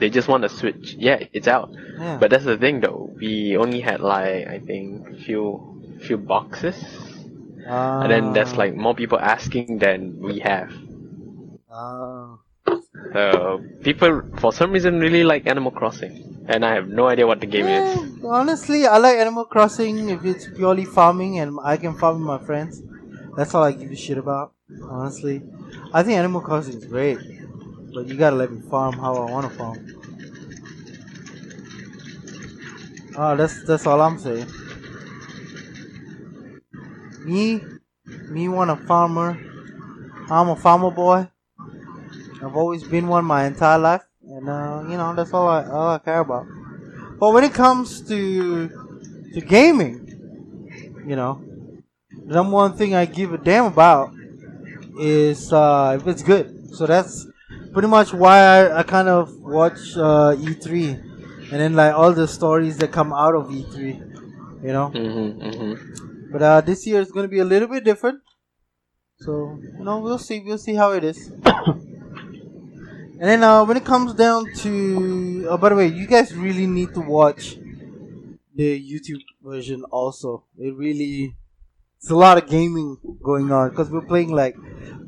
They 0.00 0.08
just 0.08 0.28
want 0.28 0.42
to 0.44 0.48
switch. 0.48 0.94
Yeah, 0.94 1.18
it's 1.32 1.48
out. 1.48 1.70
Yeah. 1.98 2.18
But 2.20 2.30
that's 2.30 2.44
the 2.44 2.56
thing 2.56 2.78
though. 2.80 3.10
We 3.20 3.56
only 3.58 3.80
had 3.80 3.98
like 4.00 4.46
I 4.46 4.60
think 4.60 5.18
few 5.26 5.98
few 6.06 6.16
boxes, 6.16 6.78
and 7.66 8.08
then 8.10 8.32
there's 8.34 8.54
like 8.56 8.74
more 8.76 8.94
people 8.94 9.18
asking 9.18 9.78
than 9.82 10.20
we 10.22 10.38
have. 10.38 10.70
Ah. 11.70 12.38
So 13.12 13.64
people 13.82 14.22
for 14.38 14.52
some 14.52 14.72
reason 14.72 15.00
really 15.00 15.24
like 15.24 15.46
Animal 15.46 15.72
Crossing, 15.72 16.44
and 16.48 16.64
I 16.64 16.74
have 16.74 16.88
no 16.88 17.08
idea 17.08 17.26
what 17.26 17.40
the 17.40 17.46
game 17.46 17.66
Yeah, 17.66 17.80
is. 17.96 18.24
honestly, 18.24 18.86
I 18.86 18.98
like 18.98 19.18
Animal 19.18 19.44
Crossing 19.46 20.08
if 20.10 20.24
it's 20.24 20.46
purely 20.56 20.84
farming 20.84 21.38
and 21.38 21.58
I 21.64 21.76
can 21.76 21.94
farm 21.94 22.18
with 22.18 22.26
my 22.26 22.38
friends. 22.38 22.82
That's 23.36 23.54
all 23.54 23.64
I 23.64 23.72
give 23.72 23.90
a 23.90 23.96
shit 23.96 24.18
about. 24.18 24.52
Honestly, 24.88 25.42
I 25.92 26.02
think 26.02 26.18
Animal 26.18 26.40
Crossing 26.40 26.76
is 26.76 26.84
great, 26.84 27.18
but 27.94 28.06
you 28.06 28.16
gotta 28.16 28.36
let 28.36 28.52
me 28.52 28.60
farm 28.70 28.94
how 28.94 29.16
I 29.16 29.30
want 29.30 29.50
to 29.50 29.56
farm. 29.58 29.78
Oh, 33.16 33.36
that's 33.36 33.64
that's 33.64 33.86
all 33.86 34.00
I'm 34.00 34.18
saying. 34.18 34.46
Me, 37.24 37.62
me 38.30 38.48
want 38.48 38.70
a 38.70 38.76
farmer. 38.76 39.38
I'm 40.30 40.48
a 40.48 40.56
farmer 40.56 40.90
boy. 40.92 41.28
I've 42.42 42.56
always 42.56 42.84
been 42.84 43.06
one 43.08 43.24
my 43.24 43.44
entire 43.46 43.78
life, 43.78 44.02
and 44.22 44.48
uh, 44.48 44.84
you 44.88 44.96
know 44.96 45.14
that's 45.14 45.32
all 45.32 45.48
I 45.48 45.66
all 45.66 45.88
I 45.94 45.98
care 45.98 46.20
about. 46.20 46.46
But 47.18 47.32
when 47.32 47.44
it 47.44 47.52
comes 47.52 48.00
to 48.08 48.68
to 49.34 49.40
gaming, 49.40 50.06
you 51.06 51.16
know, 51.16 51.42
the 52.26 52.34
number 52.34 52.52
one 52.52 52.76
thing 52.76 52.94
I 52.94 53.04
give 53.04 53.32
a 53.34 53.38
damn 53.38 53.66
about 53.66 54.14
is 54.98 55.52
uh, 55.52 55.98
if 56.00 56.06
it's 56.06 56.22
good. 56.22 56.74
So 56.74 56.86
that's 56.86 57.26
pretty 57.72 57.88
much 57.88 58.12
why 58.14 58.38
I, 58.38 58.78
I 58.78 58.82
kind 58.84 59.08
of 59.08 59.34
watch 59.40 59.96
uh, 59.96 60.34
E3, 60.36 61.52
and 61.52 61.60
then 61.60 61.74
like 61.74 61.94
all 61.94 62.12
the 62.12 62.26
stories 62.28 62.78
that 62.78 62.92
come 62.92 63.12
out 63.12 63.34
of 63.34 63.48
E3, 63.48 64.64
you 64.64 64.72
know. 64.72 64.90
Mm-hmm, 64.94 65.42
mm-hmm. 65.42 66.32
But 66.32 66.42
uh, 66.42 66.60
this 66.60 66.86
year 66.86 67.00
is 67.00 67.10
going 67.10 67.24
to 67.24 67.28
be 67.28 67.40
a 67.40 67.44
little 67.44 67.68
bit 67.68 67.84
different. 67.84 68.20
So, 69.18 69.58
you 69.60 69.84
know, 69.84 69.98
we'll 69.98 70.18
see. 70.18 70.40
We'll 70.40 70.58
see 70.58 70.74
how 70.74 70.92
it 70.92 71.04
is. 71.04 71.32
and 73.20 73.28
then 73.28 73.42
uh, 73.44 73.64
when 73.64 73.76
it 73.76 73.84
comes 73.84 74.14
down 74.14 74.50
to. 74.64 75.46
Oh, 75.50 75.58
by 75.58 75.68
the 75.68 75.76
way, 75.76 75.86
you 75.86 76.06
guys 76.06 76.34
really 76.34 76.66
need 76.66 76.94
to 76.94 77.00
watch 77.00 77.56
the 78.54 78.80
YouTube 78.80 79.22
version 79.42 79.84
also. 79.90 80.44
It 80.58 80.74
really. 80.74 81.36
It's 81.98 82.10
a 82.10 82.16
lot 82.16 82.38
of 82.42 82.48
gaming 82.48 82.96
going 83.22 83.52
on 83.52 83.70
because 83.70 83.90
we're 83.90 84.00
playing 84.00 84.32
like 84.32 84.56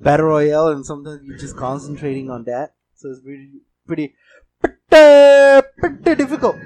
Battle 0.04 0.26
Royale 0.26 0.68
and 0.68 0.84
sometimes 0.84 1.22
we're 1.26 1.38
just 1.38 1.56
concentrating 1.56 2.28
on 2.28 2.44
that. 2.44 2.74
So 2.94 3.10
it's 3.10 3.24
really 3.24 3.62
pretty. 3.86 4.14
Pretty, 4.60 5.66
pretty 5.80 6.14
difficult. 6.22 6.56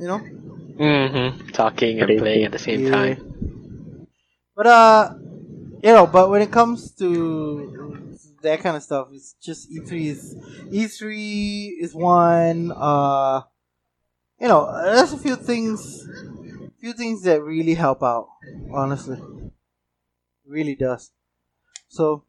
You 0.00 0.06
know? 0.06 0.18
Mm-hmm. 0.18 1.48
Talking 1.48 2.00
and 2.00 2.18
playing 2.18 2.44
at 2.44 2.52
the 2.52 2.58
same 2.58 2.84
Yeah. 2.84 2.90
time. 2.90 4.06
But 4.56 4.66
uh, 4.66 5.14
you 5.82 5.92
know, 5.94 6.06
but 6.06 6.28
when 6.28 6.42
it 6.42 6.50
comes 6.50 6.90
to 6.96 8.07
that 8.42 8.60
kind 8.60 8.76
of 8.76 8.82
stuff, 8.82 9.08
it's 9.12 9.34
just 9.42 9.70
E3 9.70 10.06
is 10.06 10.34
E3 10.70 11.72
is 11.80 11.94
one. 11.94 12.72
Uh, 12.74 13.42
you 14.40 14.48
know, 14.48 14.70
there's 14.84 15.12
a 15.12 15.18
few 15.18 15.36
things, 15.36 16.06
few 16.80 16.92
things 16.92 17.22
that 17.22 17.42
really 17.42 17.74
help 17.74 18.02
out. 18.02 18.28
Honestly, 18.72 19.20
really 20.46 20.74
does. 20.74 21.10
So, 21.88 22.24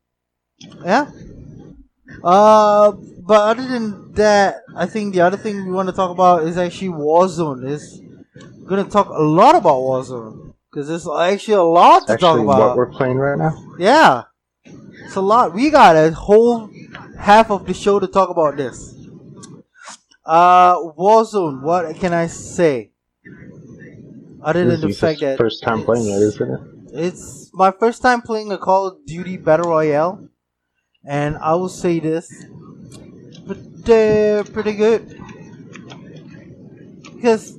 yeah. 0.83 1.09
Uh, 2.23 2.91
but 2.91 3.41
other 3.57 3.67
than 3.67 4.11
that, 4.13 4.63
I 4.75 4.87
think 4.87 5.13
the 5.13 5.21
other 5.21 5.37
thing 5.37 5.65
we 5.65 5.71
want 5.71 5.89
to 5.89 5.95
talk 5.95 6.09
about 6.11 6.43
is 6.43 6.57
actually 6.57 6.89
Warzone. 6.89 7.69
Is 7.69 8.01
gonna 8.65 8.85
talk 8.85 9.09
a 9.09 9.21
lot 9.21 9.55
about 9.55 9.77
Warzone 9.77 10.53
because 10.71 10.87
there's 10.87 11.07
actually 11.07 11.55
a 11.55 11.63
lot 11.63 12.07
to 12.07 12.17
talk 12.17 12.39
about. 12.39 12.59
what 12.59 12.77
we're 12.77 12.91
playing 12.91 13.17
right 13.17 13.37
now. 13.37 13.53
Yeah, 13.77 14.23
it's 15.05 15.15
a 15.15 15.21
lot. 15.21 15.53
We 15.53 15.69
got 15.69 15.95
a 15.95 16.11
whole 16.11 16.69
half 17.17 17.51
of 17.51 17.65
the 17.65 17.73
show 17.73 17.99
to 17.99 18.07
talk 18.07 18.29
about 18.29 18.57
this. 18.57 18.95
Uh, 20.25 20.75
Warzone. 20.97 21.61
What 21.63 21.95
can 21.95 22.13
I 22.13 22.27
say? 22.27 22.91
other 24.41 24.65
than 24.65 24.81
the 24.81 24.93
fact 24.93 25.19
that 25.19 25.37
first 25.37 25.63
time 25.63 25.83
playing 25.83 26.07
it's- 26.07 26.21
isn't 26.35 26.51
it? 26.51 26.59
It's 26.91 27.51
my 27.53 27.71
first 27.71 28.01
time 28.01 28.21
playing 28.21 28.51
a 28.51 28.57
Call 28.57 28.87
of 28.87 29.05
Duty 29.05 29.37
Battle 29.37 29.69
Royale, 29.69 30.27
and 31.05 31.37
I 31.37 31.53
will 31.55 31.69
say 31.69 31.99
this, 31.99 32.45
but 33.45 33.57
they're 33.85 34.43
pretty 34.43 34.73
good. 34.73 35.19
Because 37.13 37.53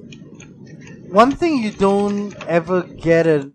one 1.10 1.30
thing 1.32 1.62
you 1.62 1.70
don't 1.70 2.34
ever 2.46 2.82
get 2.82 3.26
a, 3.26 3.52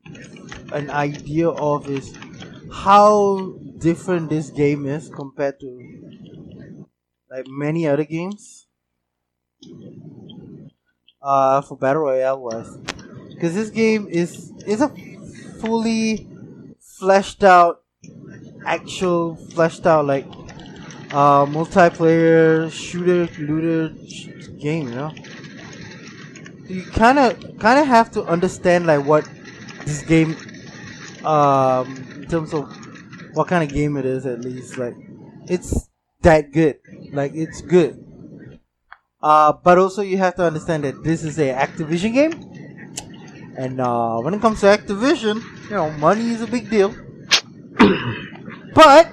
an 0.72 0.89
idea 0.89 1.50
of 1.50 1.89
is 1.89 2.13
how 2.84 3.53
different 3.79 4.29
this 4.29 4.50
game 4.50 4.86
is 4.86 5.10
compared 5.10 5.60
to 5.62 5.70
like 7.29 7.46
many 7.48 7.88
other 7.88 8.03
games. 8.03 8.67
Uh, 11.22 11.62
for 11.62 11.75
Battle 11.77 12.03
Royale 12.03 12.39
was 12.39 12.77
because 13.29 13.55
this 13.55 13.70
game 13.70 14.08
is 14.10 14.51
is 14.67 14.82
a 14.82 14.89
fully 15.60 16.27
fleshed 16.79 17.44
out, 17.44 17.82
actual 18.65 19.36
fleshed 19.36 19.86
out 19.88 20.05
like 20.05 20.25
uh, 21.12 21.46
multiplayer 21.48 22.72
shooter 22.72 23.27
looter 23.41 23.89
game. 24.60 24.89
You 24.89 24.96
know, 24.96 25.13
you 26.67 26.84
kind 26.91 27.20
of 27.20 27.38
kind 27.60 27.79
of 27.79 27.88
have 27.88 28.12
to 28.12 28.24
understand 28.25 28.86
like 28.88 29.05
what 29.05 29.27
this 29.86 30.01
game, 30.03 30.36
um, 31.25 32.14
terms 32.36 32.54
of 32.54 32.68
what 33.34 33.48
kind 33.48 33.63
of 33.63 33.70
game 33.74 33.98
it 33.98 34.06
is. 34.06 34.25
At 34.25 34.42
least 34.42 34.77
like 34.77 34.96
it's 35.48 35.89
that 36.22 36.51
good. 36.51 36.80
Like 37.12 37.32
it's 37.34 37.62
good. 37.62 38.01
Uh, 39.22 39.54
but 39.63 39.77
also 39.77 40.01
you 40.01 40.18
have 40.18 40.36
to 40.36 40.44
understand 40.44 40.84
that 40.84 41.04
this 41.04 41.24
is 41.24 41.39
a 41.39 41.54
Activision 41.54 42.13
game. 42.13 42.34
And 43.58 43.80
uh, 43.80 44.20
when 44.20 44.34
it 44.34 44.42
comes 44.42 44.60
to 44.62 44.68
Activision, 44.68 45.42
you 45.70 45.75
know, 45.75 45.89
money 45.92 46.30
is 46.30 46.42
a 46.42 46.48
big 46.48 46.70
deal. 46.70 46.94
but 48.75 49.10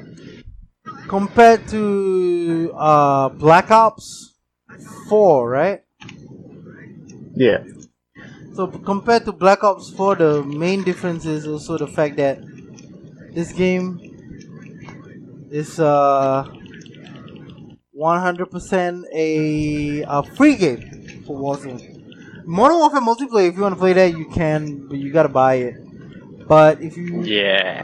compared 1.08 1.66
to 1.68 2.72
uh, 2.76 3.28
Black 3.28 3.70
Ops 3.70 4.34
4, 5.08 5.48
right? 5.48 5.84
Yeah. 7.34 7.64
So 8.54 8.66
compared 8.66 9.24
to 9.26 9.32
Black 9.32 9.64
Ops 9.64 9.90
4, 9.90 10.16
the 10.16 10.42
main 10.42 10.82
difference 10.82 11.24
is 11.24 11.46
also 11.46 11.78
the 11.78 11.86
fact 11.86 12.16
that 12.16 12.38
this 13.32 13.52
game 13.52 14.00
is 15.50 15.78
uh 15.80 16.44
100% 17.96 19.04
a, 19.14 20.02
a 20.08 20.22
free 20.34 20.56
game 20.56 21.22
for 21.26 21.38
Warzone. 21.38 22.44
Modern 22.44 22.78
Warfare 22.78 23.00
multiplayer, 23.00 23.48
if 23.48 23.54
you 23.54 23.62
want 23.62 23.74
to 23.74 23.78
play 23.78 23.92
that, 23.92 24.16
you 24.16 24.28
can, 24.28 24.88
but 24.88 24.98
you 24.98 25.12
gotta 25.12 25.28
buy 25.28 25.54
it. 25.54 26.48
But 26.48 26.82
if 26.82 26.96
you 26.96 27.22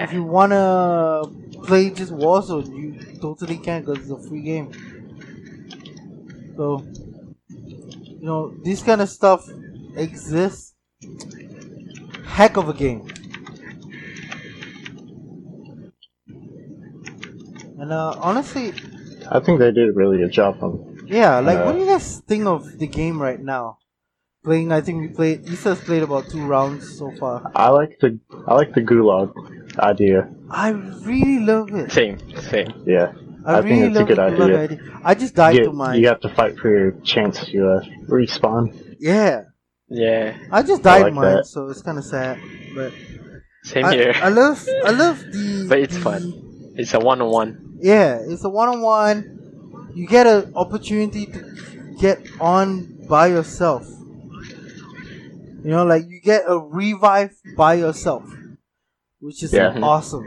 if 0.02 0.12
you 0.12 0.24
wanna 0.24 1.22
play 1.62 1.90
just 1.90 2.12
Warzone, 2.12 2.66
you 2.76 3.18
totally 3.20 3.58
can 3.58 3.82
because 3.82 3.98
it's 3.98 4.10
a 4.10 4.28
free 4.28 4.42
game. 4.42 4.72
So, 6.56 6.84
you 7.48 8.18
know, 8.22 8.52
this 8.64 8.82
kind 8.82 9.00
of 9.00 9.08
stuff 9.08 9.48
exists. 9.96 10.74
Heck 12.26 12.56
of 12.56 12.68
a 12.68 12.74
game. 12.74 13.06
And 17.80 17.92
uh, 17.92 18.16
honestly, 18.20 18.72
I 19.30 19.40
think 19.40 19.58
they 19.60 19.70
did 19.72 19.88
a 19.90 19.92
really 19.92 20.18
good 20.18 20.32
job 20.32 20.58
on. 20.62 20.72
yeah, 21.06 21.38
like 21.38 21.58
what 21.64 21.68
Uh, 21.68 21.72
do 21.72 21.78
you 21.80 21.86
guys 21.86 22.20
think 22.26 22.46
of 22.46 22.78
the 22.78 22.86
game 22.86 23.20
right 23.22 23.40
now? 23.40 23.78
Playing, 24.44 24.72
I 24.72 24.80
think 24.80 25.00
we 25.02 25.08
played. 25.08 25.48
Isa's 25.48 25.80
played 25.80 26.02
about 26.02 26.28
two 26.30 26.44
rounds 26.46 26.96
so 26.98 27.10
far. 27.20 27.50
I 27.54 27.68
like 27.70 27.98
the 28.00 28.18
I 28.46 28.54
like 28.54 28.72
the 28.72 28.80
gulag 28.82 29.30
idea. 29.78 30.28
I 30.50 30.70
really 30.70 31.40
love 31.44 31.74
it. 31.74 31.90
Same, 31.92 32.18
same. 32.52 32.70
Yeah. 32.86 33.12
I, 33.44 33.58
I 33.58 33.62
think 33.62 33.70
really 33.82 33.86
it's 33.88 33.96
a 33.96 33.98
love 33.98 34.08
good 34.08 34.16
the 34.18 34.22
Gulag 34.44 34.58
idea. 34.70 35.00
I 35.04 35.14
just 35.14 35.34
died 35.34 35.56
You, 35.56 35.64
to 35.64 35.72
mine. 35.72 36.00
you 36.00 36.06
have 36.08 36.20
to 36.20 36.28
fight 36.28 36.58
for 36.58 36.68
your 36.70 36.90
chance 37.02 37.44
to 37.46 37.58
uh, 37.74 37.80
respawn. 38.08 38.96
Yeah, 39.00 39.44
Yeah. 39.88 40.36
I 40.52 40.62
just 40.62 40.82
died 40.82 41.02
like 41.02 41.14
mine, 41.14 41.36
that. 41.36 41.46
so 41.46 41.68
it's 41.68 41.82
kind 41.82 41.98
of 41.98 42.04
sad. 42.04 42.38
But 42.74 42.92
Same 43.64 43.84
I, 43.86 43.94
here. 43.94 44.12
I 44.22 44.28
love, 44.28 44.58
I 44.84 44.90
love 44.90 45.18
the. 45.32 45.66
But 45.68 45.78
it's 45.80 45.94
the- 45.94 46.00
fun. 46.00 46.22
It's 46.76 46.94
a 46.94 47.00
one 47.00 47.20
on 47.22 47.30
one. 47.30 47.50
Yeah, 47.80 48.20
it's 48.22 48.44
a 48.44 48.48
one-on-one. 48.48 49.90
You 49.94 50.06
get 50.06 50.26
an 50.26 50.52
opportunity 50.54 51.26
to 51.26 51.94
get 52.00 52.20
on 52.40 53.06
by 53.08 53.28
yourself. 53.28 53.86
You 55.64 55.70
know, 55.70 55.84
like 55.84 56.04
you 56.08 56.20
get 56.20 56.44
a 56.46 56.58
revive 56.58 57.34
by 57.56 57.74
yourself, 57.74 58.24
which 59.20 59.42
is 59.42 59.52
Yeah. 59.52 59.78
awesome. 59.82 60.26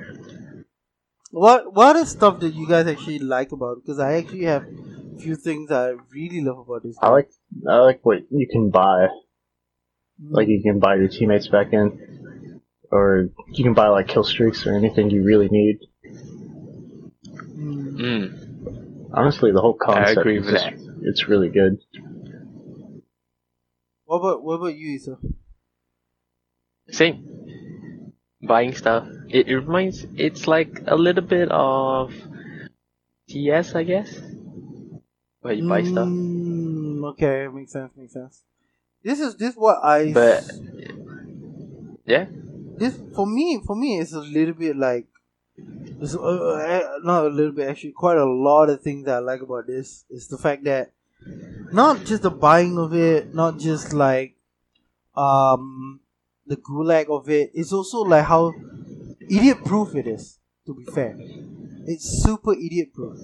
What 1.32 1.74
what 1.74 1.96
is 1.96 2.10
stuff 2.10 2.40
that 2.42 2.54
you 2.54 2.68
guys 2.68 2.88
actually 2.88 3.20
like 3.20 3.52
about? 3.54 3.78
Because 3.82 4.00
I 4.00 4.14
actually 4.16 4.44
have 4.44 4.64
a 4.64 5.20
few 5.20 5.36
things 5.36 5.72
I 5.72 5.94
really 6.14 6.42
love 6.42 6.60
about 6.60 6.84
this. 6.84 6.98
I 7.02 7.10
like 7.10 7.30
I 7.68 7.78
like 7.78 8.02
what 8.04 8.24
you 8.30 8.48
can 8.52 8.70
buy. 8.70 9.08
Mm-hmm. 9.08 10.34
Like 10.36 10.48
you 10.50 10.62
can 10.62 10.80
buy 10.80 10.96
your 10.96 11.08
teammates 11.08 11.48
back 11.48 11.72
in, 11.72 12.62
or 12.92 13.30
you 13.48 13.64
can 13.64 13.74
buy 13.74 13.88
like 13.88 14.08
kill 14.10 14.26
streaks 14.26 14.68
or 14.68 14.76
anything 14.76 15.10
you 15.10 15.24
really 15.24 15.48
need. 15.50 15.80
Mm. 18.02 19.12
Honestly, 19.14 19.52
the 19.52 19.62
whole 19.62 19.78
concept 19.80 20.18
agree 20.18 20.40
is 20.40 20.46
with 20.46 20.56
just, 20.56 20.66
that. 20.66 21.00
it's 21.04 21.28
really 21.28 21.50
good. 21.50 21.78
What 24.06 24.18
about 24.18 24.44
what 24.44 24.56
about 24.56 24.76
you, 24.76 24.88
Isa? 24.96 25.18
Same. 26.90 27.28
Buying 28.42 28.74
stuff. 28.74 29.08
It, 29.30 29.48
it 29.48 29.56
reminds. 29.56 30.06
It's 30.16 30.48
like 30.48 30.82
a 30.88 30.96
little 30.96 31.24
bit 31.24 31.52
of 31.52 32.12
TS, 33.30 33.76
I 33.76 33.84
guess. 33.84 34.20
Where 35.42 35.54
you 35.54 35.68
buy 35.68 35.84
stuff. 35.84 36.08
Mm, 36.08 37.12
okay, 37.12 37.48
makes 37.54 37.74
sense. 37.74 37.92
Makes 37.96 38.14
sense. 38.14 38.44
This 39.04 39.20
is 39.20 39.36
this 39.38 39.56
what 39.56 39.78
I. 39.84 40.12
But 40.12 40.44
yeah, 42.06 42.26
this 42.78 43.00
for 43.16 43.28
me 43.28 43.62
for 43.66 43.76
me 43.76 44.00
it's 44.00 44.14
a 44.14 44.20
little 44.20 44.56
bit 44.56 44.76
like 44.76 45.06
uh, 46.02 46.20
uh, 46.20 47.00
not 47.04 47.26
a 47.26 47.30
little 47.30 47.52
bit 47.52 47.70
actually 47.70 47.92
quite 47.92 48.18
a 48.18 48.26
lot 48.26 48.70
of 48.70 48.82
things 48.82 49.06
that 49.06 49.16
I 49.16 49.20
like 49.20 49.42
about 49.42 49.68
this 49.68 50.06
is 50.10 50.28
the 50.28 50.38
fact 50.38 50.64
that 50.66 50.92
not 51.72 52.06
just 52.06 52.24
the 52.24 52.32
buying 52.32 52.78
of 52.80 52.94
it 52.94 53.34
not 53.34 53.60
just 53.60 53.94
like 53.94 54.36
um 55.16 56.00
the 56.48 56.58
gulag 56.58 57.08
of 57.10 57.30
it 57.30 57.52
it's 57.54 57.74
also 57.74 58.00
like 58.00 58.26
how 58.26 58.54
idiot 59.30 59.64
proof 59.66 59.96
it 59.96 60.08
is 60.08 60.40
to 60.66 60.74
be 60.74 60.86
fair 60.86 61.16
it's 61.88 62.06
super 62.24 62.54
idiot 62.54 62.94
proof 62.94 63.18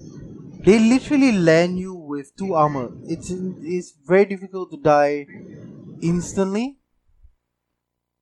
they 0.65 0.79
literally 0.79 1.31
land 1.31 1.79
you 1.79 1.93
with 1.93 2.35
two 2.37 2.53
armor 2.53 2.91
it's 3.07 3.31
it's 3.31 3.93
very 4.05 4.25
difficult 4.25 4.71
to 4.71 4.77
die 4.77 5.27
instantly 6.01 6.77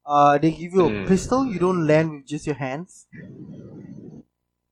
uh, 0.06 0.38
they 0.38 0.52
give 0.52 0.74
you 0.74 0.86
a 0.86 0.89
Hmm. 0.89 1.06
pistol. 1.08 1.46
You 1.46 1.60
don't 1.60 1.86
land 1.88 2.12
with 2.12 2.26
just 2.26 2.46
your 2.46 2.56
hands. 2.56 3.08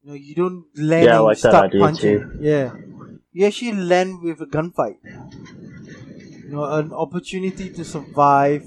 You 0.03 0.09
know, 0.09 0.15
you 0.15 0.35
don't 0.35 0.67
land 0.77 1.11
Yeah, 1.11 1.17
I 1.17 1.19
and 1.19 1.35
like 1.35 1.41
that 1.41 1.55
start 1.55 1.65
idea 1.69 1.89
punching. 1.89 2.27
too. 2.27 2.31
Yeah, 2.37 2.73
you 3.31 3.45
actually 3.47 3.73
land 3.73 4.21
with 4.21 4.41
a 4.41 4.45
gunfight. 4.45 4.99
You 6.43 6.51
know, 6.51 6.65
an 6.65 6.93
opportunity 6.93 7.69
to 7.71 7.83
survive, 7.83 8.65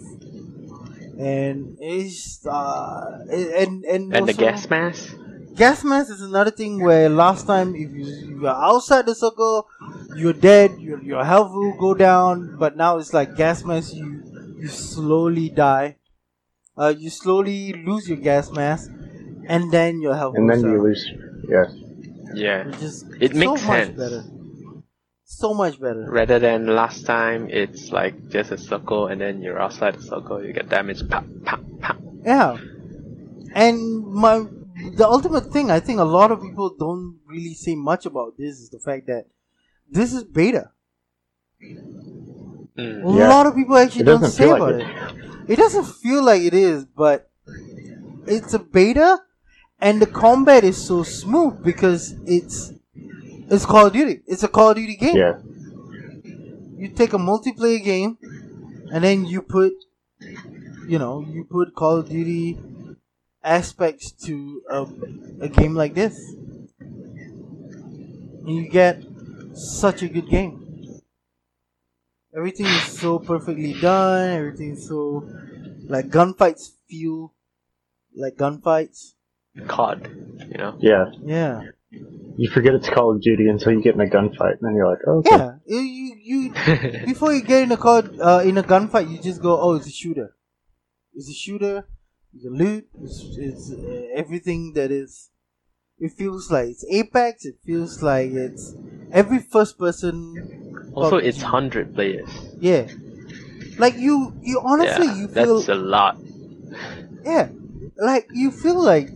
and 1.16 1.70
it's 1.78 2.44
uh, 2.46 3.18
and 3.30 3.84
and 3.84 4.14
and 4.14 4.28
the 4.28 4.34
gas 4.34 4.68
mask. 4.70 5.16
gas 5.54 5.84
mask 5.84 6.10
is 6.10 6.20
another 6.22 6.50
thing 6.50 6.80
where 6.80 7.08
last 7.08 7.46
time 7.46 7.74
if 7.74 7.90
you 7.92 8.06
if 8.22 8.40
you're 8.40 8.48
outside 8.70 9.06
the 9.06 9.14
circle, 9.14 9.68
you're 10.10 10.32
dead. 10.32 10.78
Your 10.78 11.00
your 11.02 11.24
health 11.24 11.52
will 11.52 11.74
go 11.74 11.94
down. 11.94 12.52
But 12.58 12.76
now 12.76 12.98
it's 12.98 13.12
like 13.12 13.34
gas 13.34 13.64
mask. 13.64 13.94
You 13.94 14.22
you 14.56 14.68
slowly 14.68 15.48
die. 15.50 15.96
Uh, 16.78 16.94
you 16.96 17.10
slowly 17.10 17.72
lose 17.74 18.08
your 18.08 18.18
gas 18.18 18.52
mask, 18.52 18.92
and 19.46 19.72
then 19.72 20.00
your 20.00 20.16
health. 20.16 20.36
And 20.36 20.48
goes 20.48 20.60
then 20.60 20.64
you 20.64 20.80
down, 20.80 20.82
lose. 20.82 21.10
Yeah. 21.48 21.64
Yeah. 22.34 22.66
Which 22.66 22.82
is 22.82 23.04
It 23.20 23.32
so 23.32 23.38
makes 23.38 23.62
much 23.64 23.84
sense. 23.86 23.96
better. 23.98 24.24
So 25.24 25.54
much 25.54 25.80
better. 25.80 26.06
Rather 26.08 26.38
than 26.38 26.66
last 26.68 27.04
time, 27.04 27.48
it's 27.50 27.90
like 27.90 28.28
just 28.28 28.52
a 28.52 28.58
circle, 28.58 29.08
and 29.08 29.20
then 29.20 29.42
you're 29.42 29.60
outside 29.60 29.96
the 29.96 30.02
circle, 30.02 30.44
you 30.44 30.52
get 30.52 30.68
damaged. 30.68 31.08
Pop, 31.10 31.24
pop, 31.44 31.60
pop. 31.80 31.96
Yeah. 32.24 32.56
And 33.54 34.06
my 34.06 34.46
the 34.94 35.06
ultimate 35.08 35.46
thing 35.52 35.70
I 35.70 35.80
think 35.80 35.98
a 36.00 36.04
lot 36.04 36.30
of 36.30 36.40
people 36.42 36.74
don't 36.78 37.18
really 37.26 37.54
say 37.54 37.74
much 37.74 38.06
about 38.06 38.34
this 38.38 38.60
is 38.60 38.70
the 38.70 38.78
fact 38.78 39.06
that 39.06 39.24
this 39.90 40.12
is 40.12 40.22
beta. 40.24 40.70
Mm. 42.78 43.04
A 43.04 43.18
Yeah. 43.18 43.28
lot 43.28 43.46
of 43.46 43.54
people 43.54 43.76
actually 43.76 44.04
don't 44.04 44.24
say 44.26 44.44
feel 44.44 44.56
about 44.56 44.74
like 44.74 44.86
it. 44.86 45.50
It 45.52 45.56
doesn't 45.56 45.86
feel 45.86 46.22
like 46.22 46.42
it 46.42 46.54
is, 46.54 46.84
but 46.84 47.30
it's 48.26 48.52
a 48.54 48.58
beta, 48.58 49.18
and 49.80 50.00
the 50.00 50.06
combat 50.06 50.64
is 50.64 50.76
so 50.76 51.02
smooth 51.02 51.62
because 51.62 52.14
it's 52.26 52.72
it's 53.50 53.66
Call 53.66 53.86
of 53.86 53.92
Duty. 53.92 54.22
It's 54.26 54.42
a 54.42 54.48
Call 54.48 54.70
of 54.70 54.76
Duty 54.76 54.96
game. 54.96 55.16
Yeah. 55.16 55.38
You 56.76 56.88
take 56.90 57.12
a 57.12 57.18
multiplayer 57.18 57.82
game, 57.82 58.18
and 58.92 59.04
then 59.04 59.24
you 59.26 59.42
put 59.42 59.72
you 60.88 60.98
know 60.98 61.20
you 61.20 61.44
put 61.44 61.74
Call 61.74 61.98
of 61.98 62.08
Duty 62.08 62.58
aspects 63.44 64.12
to 64.26 64.62
a, 64.70 64.86
a 65.42 65.48
game 65.48 65.74
like 65.74 65.94
this, 65.94 66.18
and 68.44 68.48
you 68.48 68.68
get 68.68 69.02
such 69.54 70.02
a 70.02 70.08
good 70.08 70.28
game. 70.28 70.62
Everything 72.36 72.66
is 72.66 72.82
so 73.00 73.18
perfectly 73.18 73.72
done. 73.80 74.28
Everything 74.30 74.70
is 74.74 74.86
so 74.86 75.28
like 75.88 76.06
gunfights 76.08 76.70
feel 76.88 77.34
like 78.16 78.36
gunfights. 78.36 79.15
COD, 79.66 80.08
you 80.50 80.58
know. 80.58 80.76
Yeah, 80.80 81.10
Yeah, 81.22 81.62
you 82.36 82.50
forget 82.50 82.74
it's 82.74 82.88
Call 82.88 83.12
of 83.12 83.20
Duty 83.20 83.48
until 83.48 83.72
you 83.72 83.82
get 83.82 83.94
in 83.94 84.00
a 84.00 84.06
gunfight, 84.06 84.58
and 84.58 84.62
then 84.62 84.74
you're 84.74 84.88
like, 84.88 84.98
oh, 85.06 85.18
okay. 85.18 85.30
yeah. 85.30 85.52
You 85.66 85.78
you, 85.80 86.16
you 86.22 86.52
before 87.06 87.32
you 87.32 87.42
get 87.42 87.62
in 87.62 87.72
a 87.72 87.76
car 87.76 88.04
uh, 88.20 88.40
in 88.40 88.58
a 88.58 88.62
gunfight, 88.62 89.10
you 89.10 89.18
just 89.20 89.40
go, 89.40 89.58
oh, 89.60 89.74
it's 89.74 89.86
a 89.86 89.90
shooter. 89.90 90.34
It's 91.14 91.30
a 91.30 91.34
shooter. 91.34 91.88
It's 92.34 92.44
a 92.44 92.50
loot. 92.50 92.86
It's, 93.02 93.22
it's 93.38 93.72
uh, 93.72 94.08
everything 94.14 94.74
that 94.74 94.90
is. 94.90 95.30
It 95.98 96.12
feels 96.12 96.50
like 96.50 96.68
it's 96.68 96.84
Apex. 96.90 97.46
It 97.46 97.56
feels 97.64 98.02
like 98.02 98.30
it's 98.32 98.74
every 99.10 99.38
first 99.38 99.78
person. 99.78 100.92
also, 100.94 101.18
PUBG. 101.18 101.24
it's 101.24 101.40
hundred 101.40 101.94
players. 101.94 102.28
Yeah, 102.60 102.88
like 103.78 103.96
you. 103.96 104.34
You 104.42 104.60
honestly, 104.62 105.06
yeah, 105.06 105.14
you 105.14 105.28
feel 105.28 105.56
that's 105.56 105.68
a 105.70 105.74
lot. 105.74 106.18
yeah, 107.24 107.48
like 107.96 108.28
you 108.34 108.50
feel 108.50 108.82
like 108.82 109.08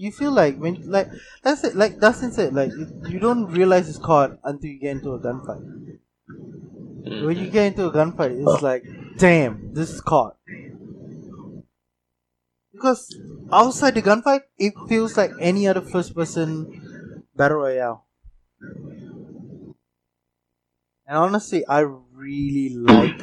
you 0.00 0.10
feel 0.10 0.32
like 0.32 0.56
when 0.58 0.74
like 0.90 1.08
that's 1.42 1.62
it. 1.64 1.76
Like 1.76 2.00
Dustin 2.00 2.32
said, 2.32 2.54
like 2.54 2.70
you, 2.72 2.86
you 3.08 3.18
don't 3.18 3.46
realize 3.46 3.88
it's 3.88 3.98
COD 3.98 4.38
until 4.44 4.70
you 4.70 4.78
get 4.80 4.92
into 4.96 5.12
a 5.12 5.18
gunfight. 5.20 5.98
When 7.04 7.36
you 7.38 7.50
get 7.50 7.66
into 7.66 7.86
a 7.86 7.90
gunfight, 7.92 8.40
it's 8.40 8.62
like, 8.62 8.84
damn, 9.18 9.72
this 9.74 9.90
is 9.90 10.00
COD. 10.00 10.32
Because 12.72 13.16
outside 13.52 13.94
the 13.94 14.02
gunfight, 14.02 14.42
it 14.58 14.74
feels 14.88 15.16
like 15.16 15.30
any 15.38 15.68
other 15.68 15.80
first 15.80 16.14
person 16.16 17.22
battle 17.36 17.58
royale. 17.58 18.06
And 21.06 21.18
honestly, 21.18 21.66
I 21.66 21.80
really 21.80 22.70
like 22.70 23.20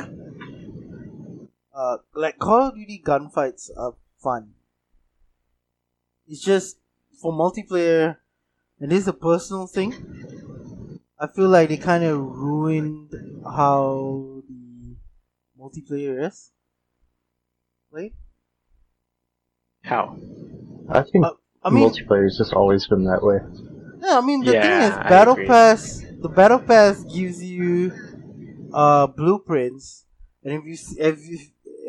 uh 1.73 1.97
like 2.13 2.37
Call 2.39 2.67
of 2.69 2.75
Duty 2.75 3.01
gunfights 3.05 3.69
are 3.77 3.95
fun. 4.21 4.53
It's 6.27 6.41
just 6.43 6.77
for 7.21 7.31
multiplayer 7.33 8.17
and 8.79 8.91
this 8.91 9.01
is 9.01 9.07
a 9.09 9.13
personal 9.13 9.67
thing. 9.67 9.93
I 11.19 11.27
feel 11.27 11.49
like 11.49 11.69
they 11.69 11.77
kind 11.77 12.03
of 12.03 12.17
ruined 12.19 13.13
how 13.45 14.41
the 14.47 14.95
multiplayer 15.59 16.27
is. 16.27 16.51
Right? 17.91 18.13
How? 19.83 20.19
I 20.89 21.03
think 21.03 21.25
Uh, 21.25 21.31
I 21.63 21.69
mean, 21.69 21.89
multiplayer's 21.89 22.37
just 22.37 22.53
always 22.53 22.87
been 22.87 23.05
that 23.05 23.23
way. 23.23 23.39
yeah, 24.01 24.17
I 24.17 24.21
mean 24.21 24.43
the 24.43 24.53
thing 24.53 24.79
is, 24.81 24.97
battle 24.97 25.37
pass. 25.37 26.03
The 26.21 26.29
battle 26.29 26.59
pass 26.59 27.03
gives 27.03 27.43
you 27.43 27.91
uh 28.73 29.07
blueprints, 29.07 30.05
and 30.43 30.53
if 30.53 30.65
you 30.65 30.77
if 30.99 31.19
you 31.27 31.39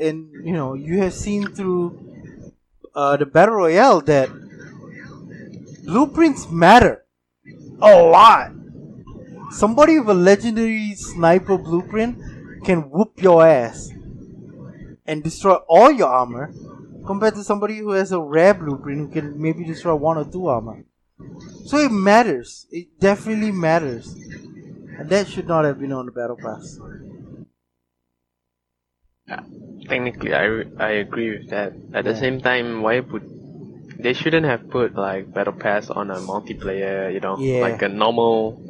and 0.01 0.47
you 0.47 0.53
know 0.53 0.75
you 0.75 0.99
have 0.99 1.13
seen 1.15 1.49
through 1.49 1.99
uh 2.95 3.17
the 3.17 3.27
battle 3.27 3.57
royale 3.57 4.01
that 4.03 4.29
blueprints 5.85 6.51
matter 6.51 7.05
a 7.81 8.03
lot. 8.03 8.53
Somebody 9.51 9.99
with 9.99 10.11
a 10.11 10.15
legendary 10.15 10.95
sniper 10.95 11.57
blueprint 11.57 12.19
can 12.65 12.91
whoop 12.91 13.23
your 13.23 13.47
ass 13.47 13.91
and 15.07 15.23
destroy 15.23 15.55
all 15.69 15.91
your 15.91 16.09
armor 16.09 16.53
compared 17.07 17.35
to 17.35 17.43
somebody 17.43 17.79
who 17.79 17.93
has 17.93 18.13
a 18.13 18.21
rare 18.21 18.53
blueprint 18.53 18.99
who 19.01 19.09
can 19.09 19.41
maybe 19.41 19.65
destroy 19.65 19.95
one 19.95 20.19
or 20.19 20.31
two 20.31 20.47
armor. 20.47 20.85
So 21.65 21.79
it 21.79 21.91
matters. 21.91 22.67
It 22.71 23.01
definitely 23.01 23.53
matters. 23.53 24.15
And 24.99 25.09
that 25.09 25.29
should 25.29 25.49
not 25.49 25.65
have 25.65 25.79
been 25.79 25.93
on 25.93 26.07
the 26.07 26.13
battle 26.13 26.37
pass. 26.37 26.79
Technically, 29.89 30.35
I, 30.35 30.65
I 30.79 30.91
agree 31.01 31.31
with 31.39 31.49
that. 31.51 31.73
At 31.95 32.05
the 32.05 32.13
Yeah. 32.13 32.21
same 32.21 32.41
time, 32.41 32.83
why 32.83 33.01
would 33.01 33.25
they 33.99 34.13
shouldn't 34.13 34.45
have 34.47 34.69
put 34.71 34.97
like 34.97 35.33
battle 35.33 35.55
pass 35.55 35.89
on 35.91 36.11
a 36.11 36.21
multiplayer? 36.21 37.13
You 37.13 37.21
know, 37.21 37.39
Yeah. 37.41 37.61
like 37.63 37.83
a 37.83 37.89
normal 37.89 38.61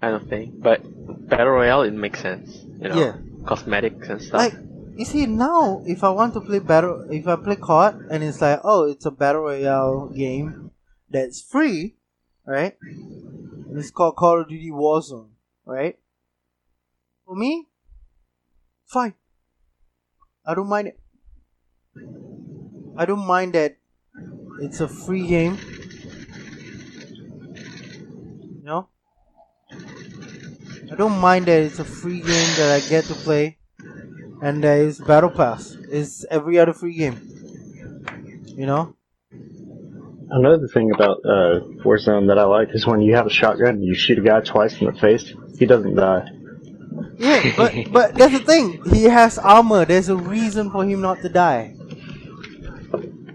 kind 0.00 0.14
of 0.14 0.28
thing. 0.28 0.60
But 0.62 0.80
battle 1.28 1.52
royale, 1.52 1.82
it 1.82 1.92
makes 1.92 2.20
sense. 2.20 2.64
You 2.80 2.88
know, 2.88 2.96
Yeah. 2.96 3.12
cosmetics 3.44 4.08
and 4.08 4.20
stuff. 4.22 4.52
Like 4.52 4.54
you 4.96 5.04
see 5.04 5.26
now 5.26 5.82
if 5.84 6.02
I 6.02 6.08
want 6.10 6.32
to 6.34 6.40
play 6.40 6.58
battle 6.58 7.04
if 7.10 7.28
I 7.28 7.36
play 7.36 7.56
COD 7.56 8.06
and 8.10 8.24
it's 8.24 8.40
like 8.40 8.60
oh 8.64 8.84
it's 8.88 9.04
a 9.04 9.10
battle 9.10 9.42
royale 9.42 10.08
game 10.08 10.70
that's 11.10 11.42
free, 11.42 11.96
right? 12.46 12.76
And 12.80 13.76
it's 13.78 13.90
called 13.90 14.16
Call 14.16 14.40
of 14.40 14.48
Duty 14.48 14.70
Warzone, 14.70 15.30
right? 15.66 15.98
For 17.26 17.36
me, 17.36 17.66
fine. 18.86 19.14
I 20.46 20.54
don't 20.54 20.68
mind. 20.68 20.92
I 22.96 23.04
don't 23.04 23.26
mind 23.26 23.54
that 23.54 23.78
it's 24.60 24.80
a 24.80 24.86
free 24.86 25.26
game. 25.26 25.58
You 28.54 28.62
know? 28.62 28.88
I 29.72 30.94
don't 30.94 31.18
mind 31.18 31.46
that 31.46 31.62
it's 31.62 31.80
a 31.80 31.84
free 31.84 32.20
game 32.20 32.50
that 32.58 32.70
I 32.80 32.88
get 32.88 33.04
to 33.06 33.14
play. 33.14 33.58
And 34.40 34.62
there 34.62 34.82
is 34.82 35.00
Battle 35.00 35.30
Pass. 35.30 35.76
It's 35.90 36.24
every 36.30 36.60
other 36.60 36.72
free 36.72 36.94
game. 36.94 37.18
You 38.56 38.66
know? 38.66 38.94
Another 40.30 40.68
thing 40.68 40.92
about 40.92 41.18
uh, 41.24 41.60
Warzone 41.84 42.28
that 42.28 42.38
I 42.38 42.44
like 42.44 42.68
is 42.72 42.86
when 42.86 43.00
you 43.00 43.16
have 43.16 43.26
a 43.26 43.30
shotgun 43.30 43.82
you 43.82 43.94
shoot 43.94 44.18
a 44.18 44.22
guy 44.22 44.40
twice 44.40 44.80
in 44.80 44.86
the 44.86 44.92
face, 44.92 45.32
he 45.58 45.66
doesn't 45.66 45.96
die. 45.96 46.28
Yeah, 47.18 47.52
but 47.56 47.72
but 47.92 48.14
that's 48.14 48.32
the 48.32 48.40
thing. 48.44 48.82
He 48.92 49.04
has 49.04 49.38
armor. 49.38 49.84
There's 49.84 50.08
a 50.08 50.16
reason 50.16 50.70
for 50.70 50.84
him 50.84 51.00
not 51.00 51.20
to 51.22 51.28
die. 51.28 51.74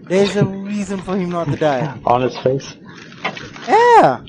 There's 0.08 0.36
a 0.36 0.44
reason 0.44 0.98
for 1.00 1.16
him 1.16 1.30
not 1.30 1.48
to 1.48 1.56
die. 1.56 1.98
On 2.06 2.20
his 2.22 2.36
face? 2.38 2.74
Yeah. 3.66 4.22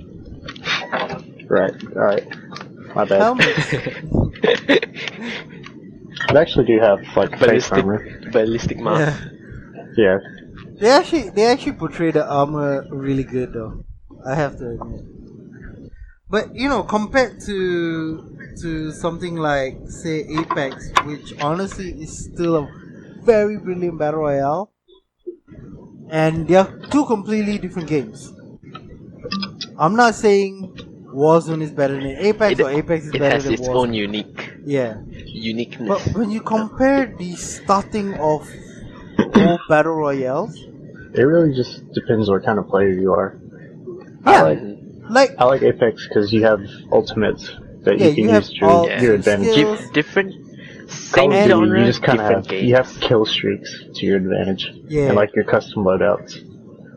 Right, 1.50 1.74
alright. 1.96 2.28
My 2.96 3.06
bad. 3.06 3.22
Helmet. 3.22 4.90
They 6.32 6.40
actually 6.40 6.66
do 6.66 6.80
have, 6.80 7.00
like, 7.16 7.32
face 7.38 7.70
ballistic, 7.70 7.78
armor. 7.78 8.30
ballistic 8.32 8.78
Yeah. 8.78 8.84
mask. 8.84 9.24
Yeah. 9.98 10.18
They 10.80 10.90
actually 10.90 11.30
they 11.30 11.46
actually 11.46 11.74
portray 11.74 12.12
the 12.12 12.26
armor 12.28 12.86
really 12.90 13.24
good 13.24 13.54
though. 13.54 13.84
I 14.26 14.34
have 14.36 14.58
to 14.58 14.72
admit. 14.72 15.06
But 16.30 16.56
you 16.56 16.68
know, 16.70 16.84
compared 16.84 17.40
to 17.42 18.36
to 18.62 18.92
something 18.92 19.36
like 19.36 19.78
say 19.88 20.26
Apex, 20.40 20.92
which 21.06 21.34
honestly 21.42 21.92
is 22.02 22.26
still 22.26 22.56
a 22.58 22.68
very 23.24 23.58
brilliant 23.58 23.98
battle 24.00 24.22
royale, 24.22 24.72
and 26.10 26.48
they 26.48 26.56
are 26.56 26.72
two 26.92 27.06
completely 27.06 27.58
different 27.58 27.88
games. 27.88 28.34
I'm 29.78 29.96
not 29.96 30.16
saying 30.16 30.74
Warzone 31.14 31.62
is 31.62 31.72
better 31.72 31.96
than 31.96 32.06
Apex 32.18 32.60
It, 32.60 32.64
or 32.64 32.70
Apex 32.70 33.06
is 33.06 33.12
better 33.12 33.14
than 33.14 33.14
Warzone. 33.14 33.16
it 33.16 33.20
better 33.20 33.34
has 33.36 33.44
than 33.44 33.54
its 33.54 33.62
Warzone. 33.68 33.76
own 33.76 33.94
unique 33.94 34.54
yeah, 34.66 35.02
uniqueness. 35.28 35.88
but 35.90 36.16
when 36.16 36.32
you 36.32 36.42
compare 36.42 37.14
the 37.18 37.34
starting 37.36 38.14
of 38.16 38.50
all 39.36 39.60
battle 39.70 39.94
royales, 39.96 40.56
It 41.14 41.22
really 41.22 41.54
just 41.56 41.92
depends 41.94 42.30
what 42.30 42.44
kind 42.44 42.58
of 42.60 42.68
player 42.68 42.90
you 42.90 43.14
are. 43.14 43.40
I 44.26 44.32
yeah, 44.32 44.42
like, 44.44 44.60
like 45.10 45.36
I 45.38 45.44
like 45.46 45.62
Apex 45.62 46.08
because 46.08 46.32
you 46.34 46.44
have 46.44 46.62
ultimates 46.92 47.52
that 47.86 48.00
Yeah, 48.00 48.08
you 48.08 48.16
can 48.16 48.24
you 48.26 48.36
use 48.36 48.50
to 48.50 48.56
your, 48.66 48.90
your 49.02 49.14
advantage. 49.16 49.52
skills. 49.54 49.90
Different 49.94 50.34
Call 51.12 51.32
same 51.32 51.32
of 51.32 51.44
Duty, 51.44 51.50
genre, 51.50 51.80
you 51.80 51.86
just 51.86 52.04
kind 52.04 52.20
of 52.20 52.26
have 52.46 52.52
you 52.52 52.76
have 52.76 52.88
kill 53.00 53.26
streaks 53.26 53.70
to 53.96 54.06
your 54.06 54.18
advantage, 54.18 54.72
Yeah. 54.88 55.08
and 55.08 55.16
like 55.16 55.36
your 55.36 55.46
custom 55.46 55.84
loadouts, 55.84 56.36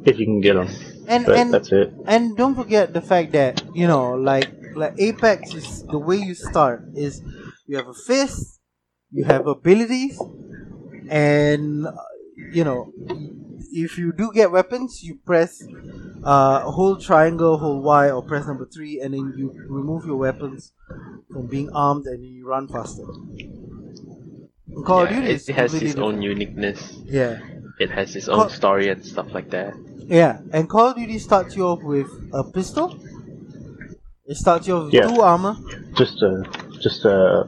if 0.06 0.18
you 0.18 0.24
can 0.26 0.40
get 0.40 0.54
them. 0.54 0.68
and 1.08 1.26
But 1.26 1.36
and 1.36 1.52
that's 1.52 1.72
it. 1.72 1.92
and 2.06 2.36
don't 2.36 2.54
forget 2.54 2.92
the 2.92 3.00
fact 3.00 3.32
that 3.32 3.62
you 3.74 3.86
know 3.86 4.12
like 4.14 4.50
like 4.74 4.94
apex 4.98 5.54
is 5.54 5.84
the 5.90 5.98
way 5.98 6.16
you 6.16 6.34
start 6.34 6.84
is 6.94 7.22
you 7.66 7.76
have 7.76 7.88
a 7.88 7.94
fist 7.94 8.60
you 9.10 9.24
have 9.24 9.46
abilities 9.46 10.18
and 11.08 11.86
uh, 11.86 11.92
you 12.52 12.64
know 12.64 12.92
if 13.72 13.98
you 13.98 14.12
do 14.12 14.30
get 14.32 14.50
weapons 14.50 15.02
you 15.02 15.18
press 15.24 15.62
uh 16.26 16.60
hold 16.76 17.00
triangle 17.08 17.56
hold 17.58 17.84
y 17.84 18.10
or 18.10 18.22
press 18.30 18.44
number 18.46 18.66
three 18.74 19.00
and 19.02 19.14
then 19.14 19.26
you 19.38 19.46
remove 19.68 20.04
your 20.04 20.16
weapons 20.16 20.72
from 21.32 21.46
being 21.46 21.68
armed 21.72 22.04
and 22.06 22.24
you 22.24 22.46
run 22.46 22.66
faster 22.68 23.04
In 24.76 24.82
Call 24.84 25.02
of 25.04 25.10
Yeah, 25.10 25.20
Duty 25.20 25.30
it, 25.32 25.34
is 25.36 25.48
it 25.48 25.54
has 25.54 25.70
completely 25.70 25.90
its 25.90 25.98
own 26.06 26.16
uniqueness. 26.22 26.80
yeah 27.18 27.38
It 27.78 27.90
has 27.98 28.16
its 28.16 28.26
Call- 28.26 28.42
own 28.42 28.50
story 28.50 28.88
and 28.92 29.04
stuff 29.04 29.28
like 29.36 29.50
that. 29.50 29.72
Yeah, 30.18 30.34
and 30.54 30.68
Call 30.68 30.86
of 30.90 30.96
Duty 30.96 31.18
starts 31.18 31.54
you 31.56 31.64
off 31.70 31.82
with 31.82 32.08
a 32.32 32.42
pistol. 32.44 32.86
It 34.32 34.36
starts 34.44 34.66
you 34.66 34.74
off 34.76 34.84
with 34.86 34.94
Yeah. 34.94 35.06
two 35.08 35.20
armor. 35.32 35.54
Just 35.94 36.22
a 36.22 36.32
just 36.86 37.04
a 37.04 37.44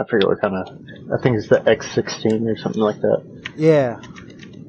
I 0.00 0.04
forget 0.08 0.26
what 0.30 0.40
kind 0.40 0.56
of. 0.60 0.66
I 1.14 1.16
think 1.22 1.36
it's 1.38 1.48
the 1.54 1.60
X16 1.76 2.46
or 2.52 2.56
something 2.64 2.80
like 2.90 3.00
that. 3.06 3.20
Yeah, 3.56 4.00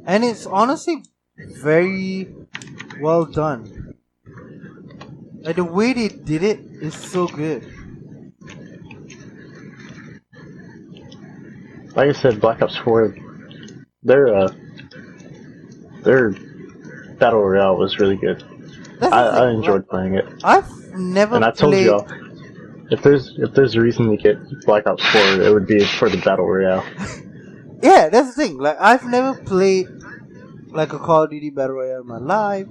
and 0.05 0.23
it's 0.29 0.45
honestly 0.45 0.97
very 1.63 2.27
well 3.01 3.25
done. 3.25 3.95
Like 5.43 5.55
the 5.55 5.63
way 5.63 5.93
they 5.93 6.07
did 6.09 6.43
it 6.43 6.59
is 6.81 6.95
so 6.95 7.27
good. 7.27 7.63
Like 11.95 12.09
I 12.09 12.13
said, 12.13 12.39
Black 12.39 12.61
Ops 12.61 12.77
4, 12.77 13.15
their 14.03 14.35
uh, 14.35 14.53
their 16.03 16.31
battle 17.19 17.41
royale 17.41 17.75
was 17.77 17.99
really 17.99 18.15
good. 18.17 18.43
I, 19.01 19.23
I 19.23 19.51
enjoyed 19.51 19.87
playing 19.89 20.15
it, 20.15 20.25
I've 20.43 20.69
never 20.95 21.35
and 21.35 21.45
I 21.45 21.51
told 21.51 21.73
played. 21.73 21.85
y'all 21.85 22.07
if 22.91 23.01
there's 23.01 23.33
if 23.37 23.53
there's 23.53 23.75
a 23.75 23.81
reason 23.81 24.09
to 24.11 24.17
get 24.17 24.37
Black 24.65 24.85
Ops 24.85 25.03
4, 25.11 25.21
it 25.41 25.53
would 25.53 25.65
be 25.65 25.83
for 25.85 26.09
the 26.09 26.17
battle 26.17 26.45
royale. 26.45 26.85
Yeah, 27.83 28.09
that's 28.09 28.35
the 28.35 28.43
thing. 28.43 28.57
Like 28.59 28.77
I've 28.79 29.05
never 29.05 29.33
played 29.33 29.87
like 30.71 30.93
a 30.93 30.99
Call 30.99 31.23
of 31.23 31.29
Duty 31.31 31.49
Battle 31.49 31.75
Royale 31.75 32.01
in 32.01 32.07
my 32.07 32.17
life. 32.17 32.67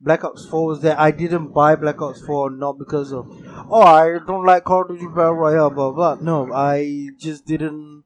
Black 0.00 0.24
Ops 0.24 0.46
4 0.46 0.66
was 0.66 0.80
there. 0.80 0.98
I 0.98 1.10
didn't 1.10 1.48
buy 1.52 1.76
Black 1.76 2.00
Ops 2.02 2.20
4 2.22 2.50
not 2.50 2.78
because 2.78 3.12
of 3.12 3.26
oh 3.70 3.82
I 3.82 4.18
don't 4.26 4.44
like 4.44 4.64
Call 4.64 4.82
of 4.82 4.88
Duty 4.88 5.06
Battle 5.06 5.34
Royale 5.34 5.70
blah 5.70 5.90
blah. 5.92 6.14
No, 6.20 6.52
I 6.52 7.10
just 7.18 7.46
didn't 7.46 8.04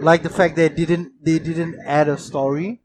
like 0.00 0.22
the 0.22 0.30
fact 0.30 0.56
that 0.56 0.76
didn't 0.76 1.24
they 1.24 1.38
didn't 1.38 1.76
add 1.86 2.08
a 2.08 2.16
story. 2.18 2.80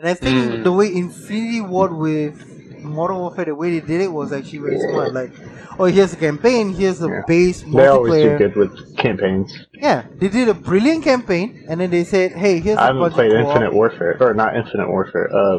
And 0.00 0.08
I 0.08 0.14
think 0.14 0.36
Mm. 0.36 0.64
the 0.64 0.72
way 0.72 0.94
Infinity 0.94 1.60
Ward 1.60 1.92
with 1.92 2.57
Modern 2.82 3.18
Warfare, 3.18 3.46
the 3.46 3.54
way 3.54 3.78
they 3.78 3.86
did 3.86 4.00
it 4.00 4.12
was 4.12 4.32
actually 4.32 4.58
very 4.60 4.78
smart. 4.78 5.12
Like, 5.12 5.30
oh, 5.78 5.84
here's 5.84 6.12
a 6.12 6.16
campaign, 6.16 6.72
here's 6.72 7.00
a 7.02 7.08
Yeah. 7.08 7.22
base 7.26 7.62
They 7.62 7.86
always 7.86 8.14
do 8.14 8.28
multiplayer. 8.28 8.38
good 8.38 8.56
with 8.56 8.96
campaigns. 8.96 9.52
Yeah, 9.74 10.04
they 10.18 10.28
did 10.28 10.48
a 10.48 10.54
brilliant 10.54 11.04
campaign, 11.04 11.64
and 11.68 11.80
then 11.80 11.90
they 11.90 12.04
said, 12.04 12.32
"Hey, 12.32 12.60
here's 12.60 12.78
I 12.78 12.84
a 12.84 12.86
haven't 12.94 13.12
played 13.12 13.32
Infinite 13.32 13.72
Warfare, 13.72 14.16
or 14.20 14.34
not 14.34 14.56
Infinite 14.56 14.88
Warfare, 14.88 15.28
uh, 15.34 15.58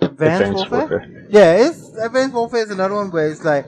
Advanced, 0.00 0.40
Advanced 0.40 0.70
Warfare. 0.70 0.78
Warfare. 0.78 1.26
Yeah, 1.30 1.52
it's 1.68 1.92
Advanced 1.98 2.34
Warfare 2.34 2.62
is 2.62 2.70
another 2.70 2.94
one 2.94 3.10
where 3.10 3.28
it's 3.28 3.44
like, 3.44 3.66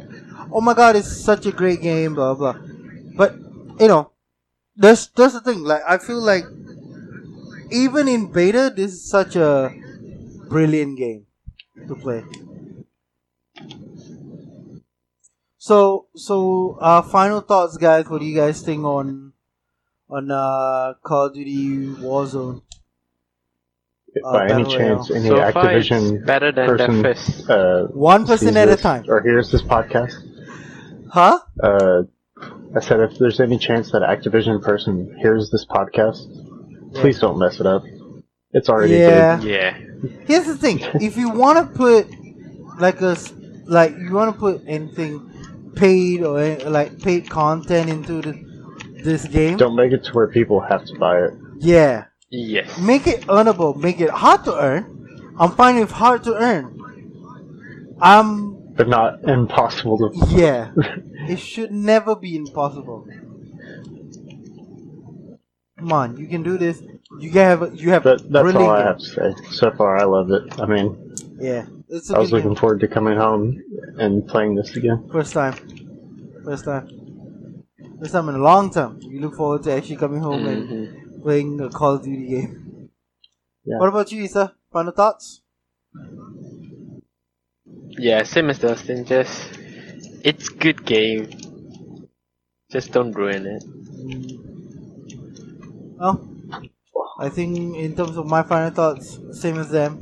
oh 0.53 0.61
my 0.61 0.75
god, 0.75 0.97
it's 0.97 1.25
such 1.25 1.47
a 1.47 1.53
great 1.53 1.81
game, 1.83 2.15
blah 2.15 2.35
blah. 2.35 2.57
But 3.17 3.35
you 3.79 3.89
know, 3.89 4.11
that's 4.77 5.07
that's 5.09 5.35
the 5.35 5.41
thing. 5.41 5.63
Like, 5.63 5.83
I 5.87 5.99
feel 5.99 6.21
like 6.21 6.45
even 7.71 8.09
in 8.09 8.33
beta, 8.33 8.73
this 8.75 8.93
is 8.93 9.11
such 9.11 9.37
a 9.37 9.75
brilliant 10.49 10.99
game 10.99 11.27
to 11.89 11.95
play. 11.97 12.25
So, 15.67 16.07
so 16.15 16.79
uh, 16.81 17.03
final 17.03 17.41
thoughts, 17.41 17.77
guys. 17.77 18.09
What 18.09 18.21
do 18.21 18.25
you 18.25 18.37
guys 18.37 18.63
think 18.63 18.85
on 18.85 19.33
on 20.09 20.31
uh, 20.31 20.95
Call 21.03 21.27
of 21.27 21.35
Duty 21.35 21.89
Warzone? 21.89 22.63
Uh, 24.25 24.33
By 24.33 24.49
any 24.51 24.63
chance, 24.63 25.11
any 25.11 25.27
so 25.27 25.35
Activision 25.35 26.25
better 26.25 26.53
than 26.53 26.69
person 26.69 27.51
uh, 27.51 27.87
One 27.89 28.27
person 28.27 28.55
sees 28.55 28.57
at 28.57 28.69
a 28.69 28.77
time, 28.77 29.07
or 29.09 29.21
hears 29.23 29.51
this 29.51 29.63
podcast, 29.63 30.15
huh? 31.11 31.41
uh, 31.61 32.03
I 32.77 32.81
said 32.81 33.01
if 33.01 33.19
there's 33.19 33.41
any 33.41 33.59
chance 33.59 33.91
that 33.91 34.03
Activision 34.03 34.63
person 34.63 35.19
hears 35.19 35.51
this 35.51 35.67
podcast, 35.67 36.23
please 36.95 37.19
don't 37.19 37.41
mess 37.41 37.59
it 37.59 37.67
up. 37.67 37.83
It's 38.53 38.69
already 38.69 38.99
Yeah. 38.99 39.41
Yeah. 39.41 39.77
Here's 40.27 40.47
the 40.47 40.57
thing: 40.57 40.79
if 41.01 41.17
you 41.17 41.31
want 41.31 41.59
to 41.59 41.77
put 41.77 42.07
like 42.79 43.03
a 43.03 43.19
s- 43.19 43.35
like 43.67 43.99
you 43.99 44.13
want 44.13 44.33
to 44.33 44.39
put 44.39 44.63
anything 44.69 45.33
paid 45.77 46.23
or 46.23 46.39
any- 46.41 46.65
like 46.65 47.01
paid 47.03 47.29
content 47.31 47.89
into 47.91 48.21
the, 48.23 48.35
this 49.05 49.25
game. 49.27 49.57
Don't 49.59 49.77
make 49.77 49.93
it 49.93 50.05
to 50.05 50.13
where 50.13 50.27
people 50.29 50.61
have 50.61 50.85
to 50.87 50.99
buy 50.99 51.19
it. 51.21 51.33
yeah, 51.59 52.05
Yes. 52.31 52.79
make 52.79 53.07
it 53.07 53.21
earnable, 53.29 53.77
make 53.77 54.01
it 54.01 54.11
hard 54.11 54.45
to 54.45 54.55
earn. 54.59 55.35
I'm 55.39 55.53
fine 55.53 55.77
with 55.79 55.91
hard 55.93 56.25
to 56.25 56.35
earn. 56.35 56.73
I'm 58.01 58.75
But 58.75 58.89
not 58.89 59.23
impossible 59.25 59.99
to. 59.99 60.11
yeah. 60.29 60.73
it 61.29 61.39
should 61.39 61.71
never 61.73 62.17
be 62.17 62.37
impossible. 62.37 63.07
Come 65.79 65.93
on, 65.93 66.17
you 66.17 66.27
can 66.27 66.43
do 66.43 66.57
this. 66.59 66.83
You 67.21 67.31
can 67.31 67.45
have 67.61 67.75
you 67.77 67.91
have 67.91 68.03
But 68.03 68.23
that's 68.33 68.43
brilliant 68.43 68.57
all 68.57 68.71
I 68.71 68.83
have 68.83 68.99
to 68.99 69.05
say. 69.05 69.35
So 69.53 69.71
far, 69.73 69.97
I 69.99 70.05
love 70.05 70.31
it. 70.31 70.43
I 70.61 70.67
mean, 70.67 71.15
Yeah, 71.39 71.67
it's 71.89 72.11
a 72.11 72.17
I 72.17 72.19
was 72.19 72.33
looking 72.33 72.51
game. 72.51 72.57
forward 72.57 72.81
to 72.81 72.89
coming 72.89 73.17
home 73.17 73.63
and 73.99 74.27
playing 74.27 74.55
this 74.55 74.77
again. 74.77 75.09
First 75.13 75.33
time. 75.33 75.55
First 76.45 76.65
time. 76.65 76.89
First 78.01 78.13
time 78.13 78.29
in 78.29 78.35
a 78.37 78.39
long 78.39 78.71
time. 78.71 78.99
You 79.03 79.21
look 79.21 79.35
forward 79.35 79.63
to 79.65 79.73
actually 79.73 79.97
coming 79.97 80.21
home 80.21 80.47
and 80.47 80.69
Mhm. 80.69 81.23
playing 81.23 81.61
a 81.61 81.69
Call 81.71 81.95
of 81.95 82.03
Duty 82.05 82.27
game. 82.29 82.91
Yeah. 83.65 83.79
What 83.79 83.89
about 83.89 84.13
you, 84.13 84.23
Isa? 84.23 84.55
Final 84.73 84.93
thoughts? 84.93 85.43
Yeah, 87.99 88.23
same 88.23 88.51
as 88.51 88.59
Dustin. 88.59 89.05
Just 89.05 89.59
it's 90.25 90.49
good 90.49 90.85
game. 90.85 91.31
Just 92.71 92.93
don't 92.93 93.13
ruin 93.13 93.47
it. 93.47 93.65
Well, 95.99 96.21
I 97.19 97.29
think 97.29 97.77
in 97.77 97.97
terms 97.97 98.17
of 98.17 98.27
my 98.27 98.43
final 98.43 98.71
thoughts, 98.71 99.19
same 99.33 99.59
as 99.59 99.71
them. 99.71 100.01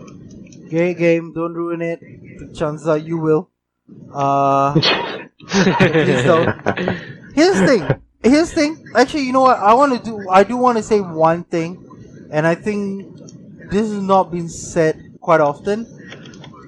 Great 0.69 0.99
game, 0.99 1.33
don't 1.33 1.55
ruin 1.55 1.83
it. 1.83 2.01
The 2.01 2.55
chances 2.55 2.89
are 2.89 2.99
you 2.99 3.19
will. 3.19 3.51
Uh, 4.13 4.75
please 5.49 6.25
don't. 6.25 6.49
Here's 7.35 7.61
the 7.61 7.67
thing. 7.67 8.03
Here's 8.23 8.51
the 8.51 8.55
thing. 8.55 8.85
Actually, 8.97 9.25
you 9.25 9.33
know 9.33 9.43
what? 9.43 9.59
I 9.59 9.75
want 9.75 9.93
to 9.93 10.11
do. 10.11 10.29
I 10.31 10.45
do 10.45 10.57
want 10.57 10.79
to 10.79 10.83
say 10.83 11.01
one 11.01 11.45
thing, 11.45 12.29
and 12.31 12.47
I 12.47 12.55
think 12.55 13.19
this 13.71 13.91
has 13.91 14.03
not 14.03 14.31
been 14.31 14.49
said 14.49 15.17
quite 15.21 15.41
often, 15.41 15.87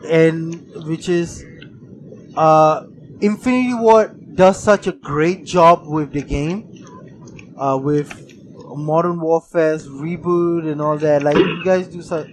and 0.08 0.54
which 0.86 1.08
is, 1.08 1.44
uh, 2.36 2.86
Infinity 3.20 3.74
Ward 3.74 4.36
does 4.36 4.62
such 4.62 4.86
a 4.86 4.92
great 4.92 5.44
job 5.44 5.86
with 5.86 6.12
the 6.12 6.22
game, 6.22 6.84
uh, 7.56 7.78
with 7.82 8.12
Modern 8.76 9.20
Warfare's 9.20 9.88
reboot 9.88 10.70
and 10.70 10.82
all 10.82 10.98
that. 10.98 11.22
Like 11.22 11.36
you 11.36 11.64
guys 11.64 11.88
do 11.88 12.02
such. 12.02 12.28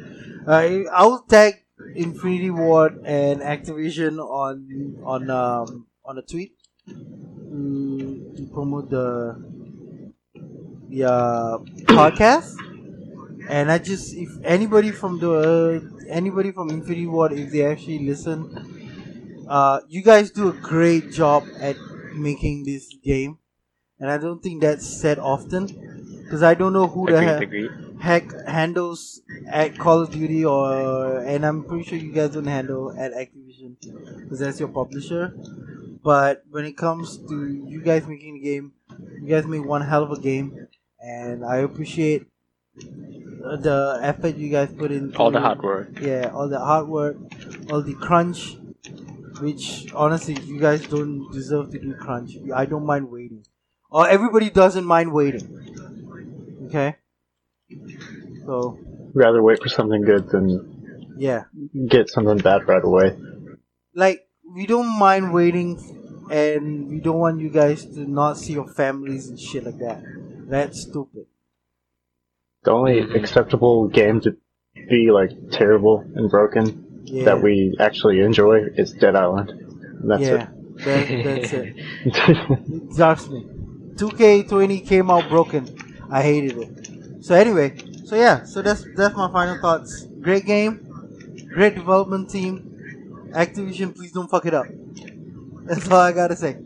Uh, 0.48 0.84
I'll 0.92 1.20
tag 1.24 1.64
Infinity 1.96 2.50
Ward 2.52 3.02
and 3.06 3.42
Activision 3.42 4.20
on 4.20 4.98
on 5.04 5.30
um, 5.30 5.88
on 6.06 6.18
a 6.18 6.22
tweet 6.22 6.54
to, 7.50 8.34
to 8.38 8.48
promote 8.54 8.90
the 8.90 9.36
the 10.90 11.04
uh, 11.06 11.58
podcast. 11.88 12.56
And 13.50 13.72
I 13.72 13.78
just 13.80 14.16
if 14.16 14.30
anybody 14.44 14.92
from 14.92 15.20
the 15.20 15.82
anybody 16.10 16.52
from 16.52 16.70
Infinity 16.70 17.08
Ward 17.08 17.34
if 17.34 17.52
they 17.52 17.66
actually 17.66 18.00
listen, 18.08 18.50
uh, 19.50 19.82
you 19.88 20.02
guys 20.04 20.32
do 20.32 20.50
a 20.50 20.54
great 20.54 21.12
job 21.12 21.44
at 21.60 21.78
making 22.16 22.66
this 22.66 22.94
game, 23.04 23.38
and 24.00 24.12
I 24.12 24.18
don't 24.18 24.42
think 24.44 24.62
that's 24.62 24.88
said 24.88 25.20
often 25.20 25.68
because 26.24 26.44
I 26.44 26.56
don't 26.56 26.74
know 26.74 26.88
who 26.88 27.08
the 27.08 27.22
Agreed, 27.22 27.42
agreed. 27.42 27.72
heck 28.00 28.32
handles 28.48 29.22
at 29.50 29.78
Call 29.78 30.02
of 30.02 30.12
Duty 30.12 30.46
or 30.46 31.20
and 31.20 31.46
I'm 31.46 31.64
pretty 31.64 31.84
sure 31.84 31.98
you 31.98 32.12
guys 32.12 32.32
don't 32.32 32.46
handle 32.46 32.92
at 32.98 33.14
Activision 33.14 33.76
because 34.22 34.40
that's 34.40 34.60
your 34.60 34.70
publisher. 34.70 35.36
But 36.04 36.44
when 36.50 36.66
it 36.66 36.76
comes 36.76 37.18
to 37.18 37.48
you 37.48 37.82
guys 37.82 38.06
making 38.08 38.36
the 38.36 38.40
game, 38.42 38.74
you 39.22 39.28
guys 39.28 39.46
make 39.46 39.64
one 39.64 39.82
hell 39.82 40.04
of 40.04 40.12
a 40.12 40.20
game, 40.20 40.68
and 41.00 41.46
I 41.46 41.58
appreciate 41.58 42.28
the 42.76 44.00
effort 44.02 44.36
you 44.36 44.50
guys 44.50 44.74
put 44.74 44.92
in. 44.92 45.16
All 45.16 45.32
the 45.32 45.40
hard 45.40 45.62
work. 45.62 46.00
Yeah, 46.02 46.32
all 46.34 46.50
the 46.50 46.60
hard 46.60 46.88
work, 46.88 47.18
all 47.72 47.82
the 47.82 47.94
crunch. 47.94 48.58
Which 49.42 49.92
honestly, 49.94 50.38
you 50.46 50.60
guys 50.60 50.86
don't 50.88 51.32
deserve 51.32 51.72
to 51.72 51.80
do 51.80 51.96
crunch. 51.96 52.38
I 52.54 52.66
don't 52.66 52.86
mind 52.86 53.10
waiting, 53.10 53.46
or 53.90 54.08
everybody 54.08 54.50
doesn't 54.50 54.86
mind 54.86 55.12
waiting. 55.12 56.66
Okay. 56.68 56.98
So 58.46 58.78
Rather 59.14 59.42
wait 59.44 59.62
for 59.62 59.70
something 59.70 60.02
good 60.02 60.30
than 60.30 61.16
yeah, 61.18 61.44
get 61.88 62.10
something 62.10 62.38
bad 62.40 62.68
right 62.68 62.84
away. 62.84 63.16
like 63.94 64.28
we 64.56 64.66
don't 64.66 64.88
mind 65.00 65.34
waiting, 65.34 65.78
and 66.30 66.90
we 66.90 67.00
don't 67.00 67.20
want 67.20 67.40
you 67.40 67.50
guys 67.50 67.86
to 67.86 68.00
not 68.10 68.38
see 68.38 68.54
your 68.54 68.68
families 68.68 69.30
and 69.30 69.40
shit 69.40 69.64
like 69.66 69.78
that. 69.80 70.02
That's 70.48 70.82
stupid. 70.82 71.26
The 72.64 72.72
only 72.72 73.02
Mhm. 73.02 73.16
acceptable 73.16 73.88
game 73.88 74.20
to 74.22 74.36
be 74.90 75.12
like 75.12 75.32
terrible 75.52 76.04
and 76.16 76.30
broken 76.30 76.66
Yeah. 77.06 77.26
that 77.26 77.42
we 77.44 77.76
actually 77.80 78.20
enjoy 78.22 78.64
is 78.76 78.94
Dead 78.94 79.16
Island. 79.16 79.50
And 79.50 80.10
that's 80.10 80.24
yeah, 80.24 80.48
that, 80.86 81.24
that's 81.24 81.54
it. 81.54 81.76
it. 82.06 82.96
Trust 82.96 83.30
me. 83.32 83.46
2K20 83.96 84.80
came 84.88 85.10
out 85.12 85.30
broken. 85.30 85.68
I 86.10 86.22
hated 86.24 86.58
it. 86.58 86.70
So 87.22 87.36
anyway, 87.36 87.76
so 88.14 88.20
yeah, 88.20 88.44
so 88.44 88.62
that's 88.62 88.86
that's 88.96 89.16
my 89.16 89.32
final 89.32 89.58
thoughts. 89.60 90.06
Great 90.22 90.46
game, 90.46 90.86
great 91.52 91.74
development 91.74 92.30
team. 92.30 92.70
Activision, 93.34 93.96
please 93.96 94.12
don't 94.12 94.30
fuck 94.30 94.46
it 94.46 94.54
up. 94.54 94.68
That's 95.66 95.90
all 95.90 96.00
I 96.00 96.12
gotta 96.12 96.36
say. 96.36 96.60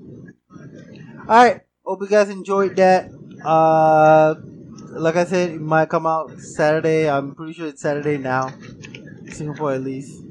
All 1.21 1.25
right. 1.25 1.62
hope 1.86 2.01
you 2.01 2.07
guys 2.10 2.27
enjoyed 2.27 2.75
that. 2.75 3.10
Uh, 3.45 4.36
like 4.91 5.15
I 5.15 5.23
said, 5.23 5.51
it 5.51 5.62
might 5.62 5.88
come 5.88 6.05
out 6.05 6.38
Saturday. 6.38 7.10
I'm 7.10 7.33
pretty 7.33 7.53
sure 7.53 7.67
it's 7.67 7.81
Saturday 7.81 8.17
now, 8.17 8.51
Singapore 9.31 9.71
at 9.71 9.83
least. 9.83 10.21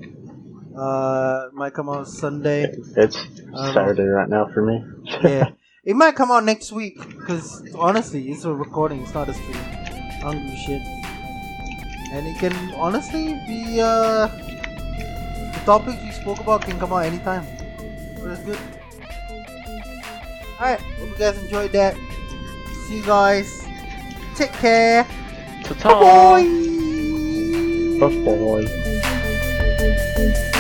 Uh, 0.77 1.47
it 1.49 1.55
might 1.55 1.73
come 1.73 1.89
out 1.89 2.09
Sunday. 2.09 2.65
It's 2.95 3.41
know. 3.41 3.73
Saturday 3.73 4.03
right 4.03 4.29
now 4.29 4.51
for 4.53 4.61
me. 4.61 4.85
Yeah, 5.23 5.53
it 5.85 5.97
might 5.97 6.15
come 6.15 6.31
out 6.31 6.45
next 6.45 6.73
week 6.73 6.99
because 6.99 7.65
honestly, 7.75 8.29
it's 8.29 8.45
a 8.45 8.53
recording. 8.53 9.01
It's 9.01 9.15
not 9.15 9.31
a 9.31 9.33
stream. 9.33 9.57
I 9.57 10.33
don't 10.33 10.43
give 10.43 10.53
a 10.53 10.57
shit. 10.57 10.96
And 12.13 12.27
it 12.27 12.39
can 12.39 12.73
honestly 12.75 13.35
be 13.47 13.81
uh, 13.81 14.29
the 14.29 15.61
topics 15.65 16.03
we 16.03 16.11
spoke 16.13 16.41
about 16.41 16.63
can 16.63 16.79
come 16.79 16.93
out 16.93 17.05
anytime. 17.05 17.47
So 18.17 18.29
that's 18.29 18.43
good. 18.43 18.59
Alright, 20.61 20.81
hope 20.81 21.09
you 21.09 21.17
guys 21.19 21.37
enjoyed 21.39 21.73
that. 21.73 21.97
See 22.87 22.97
you 22.99 23.05
guys. 23.05 23.67
Take 24.37 24.53
care. 24.53 25.07
Ta-ta! 25.65 26.01
Bye. 26.01 26.45
Bye 28.01 28.09
bye. 30.23 30.53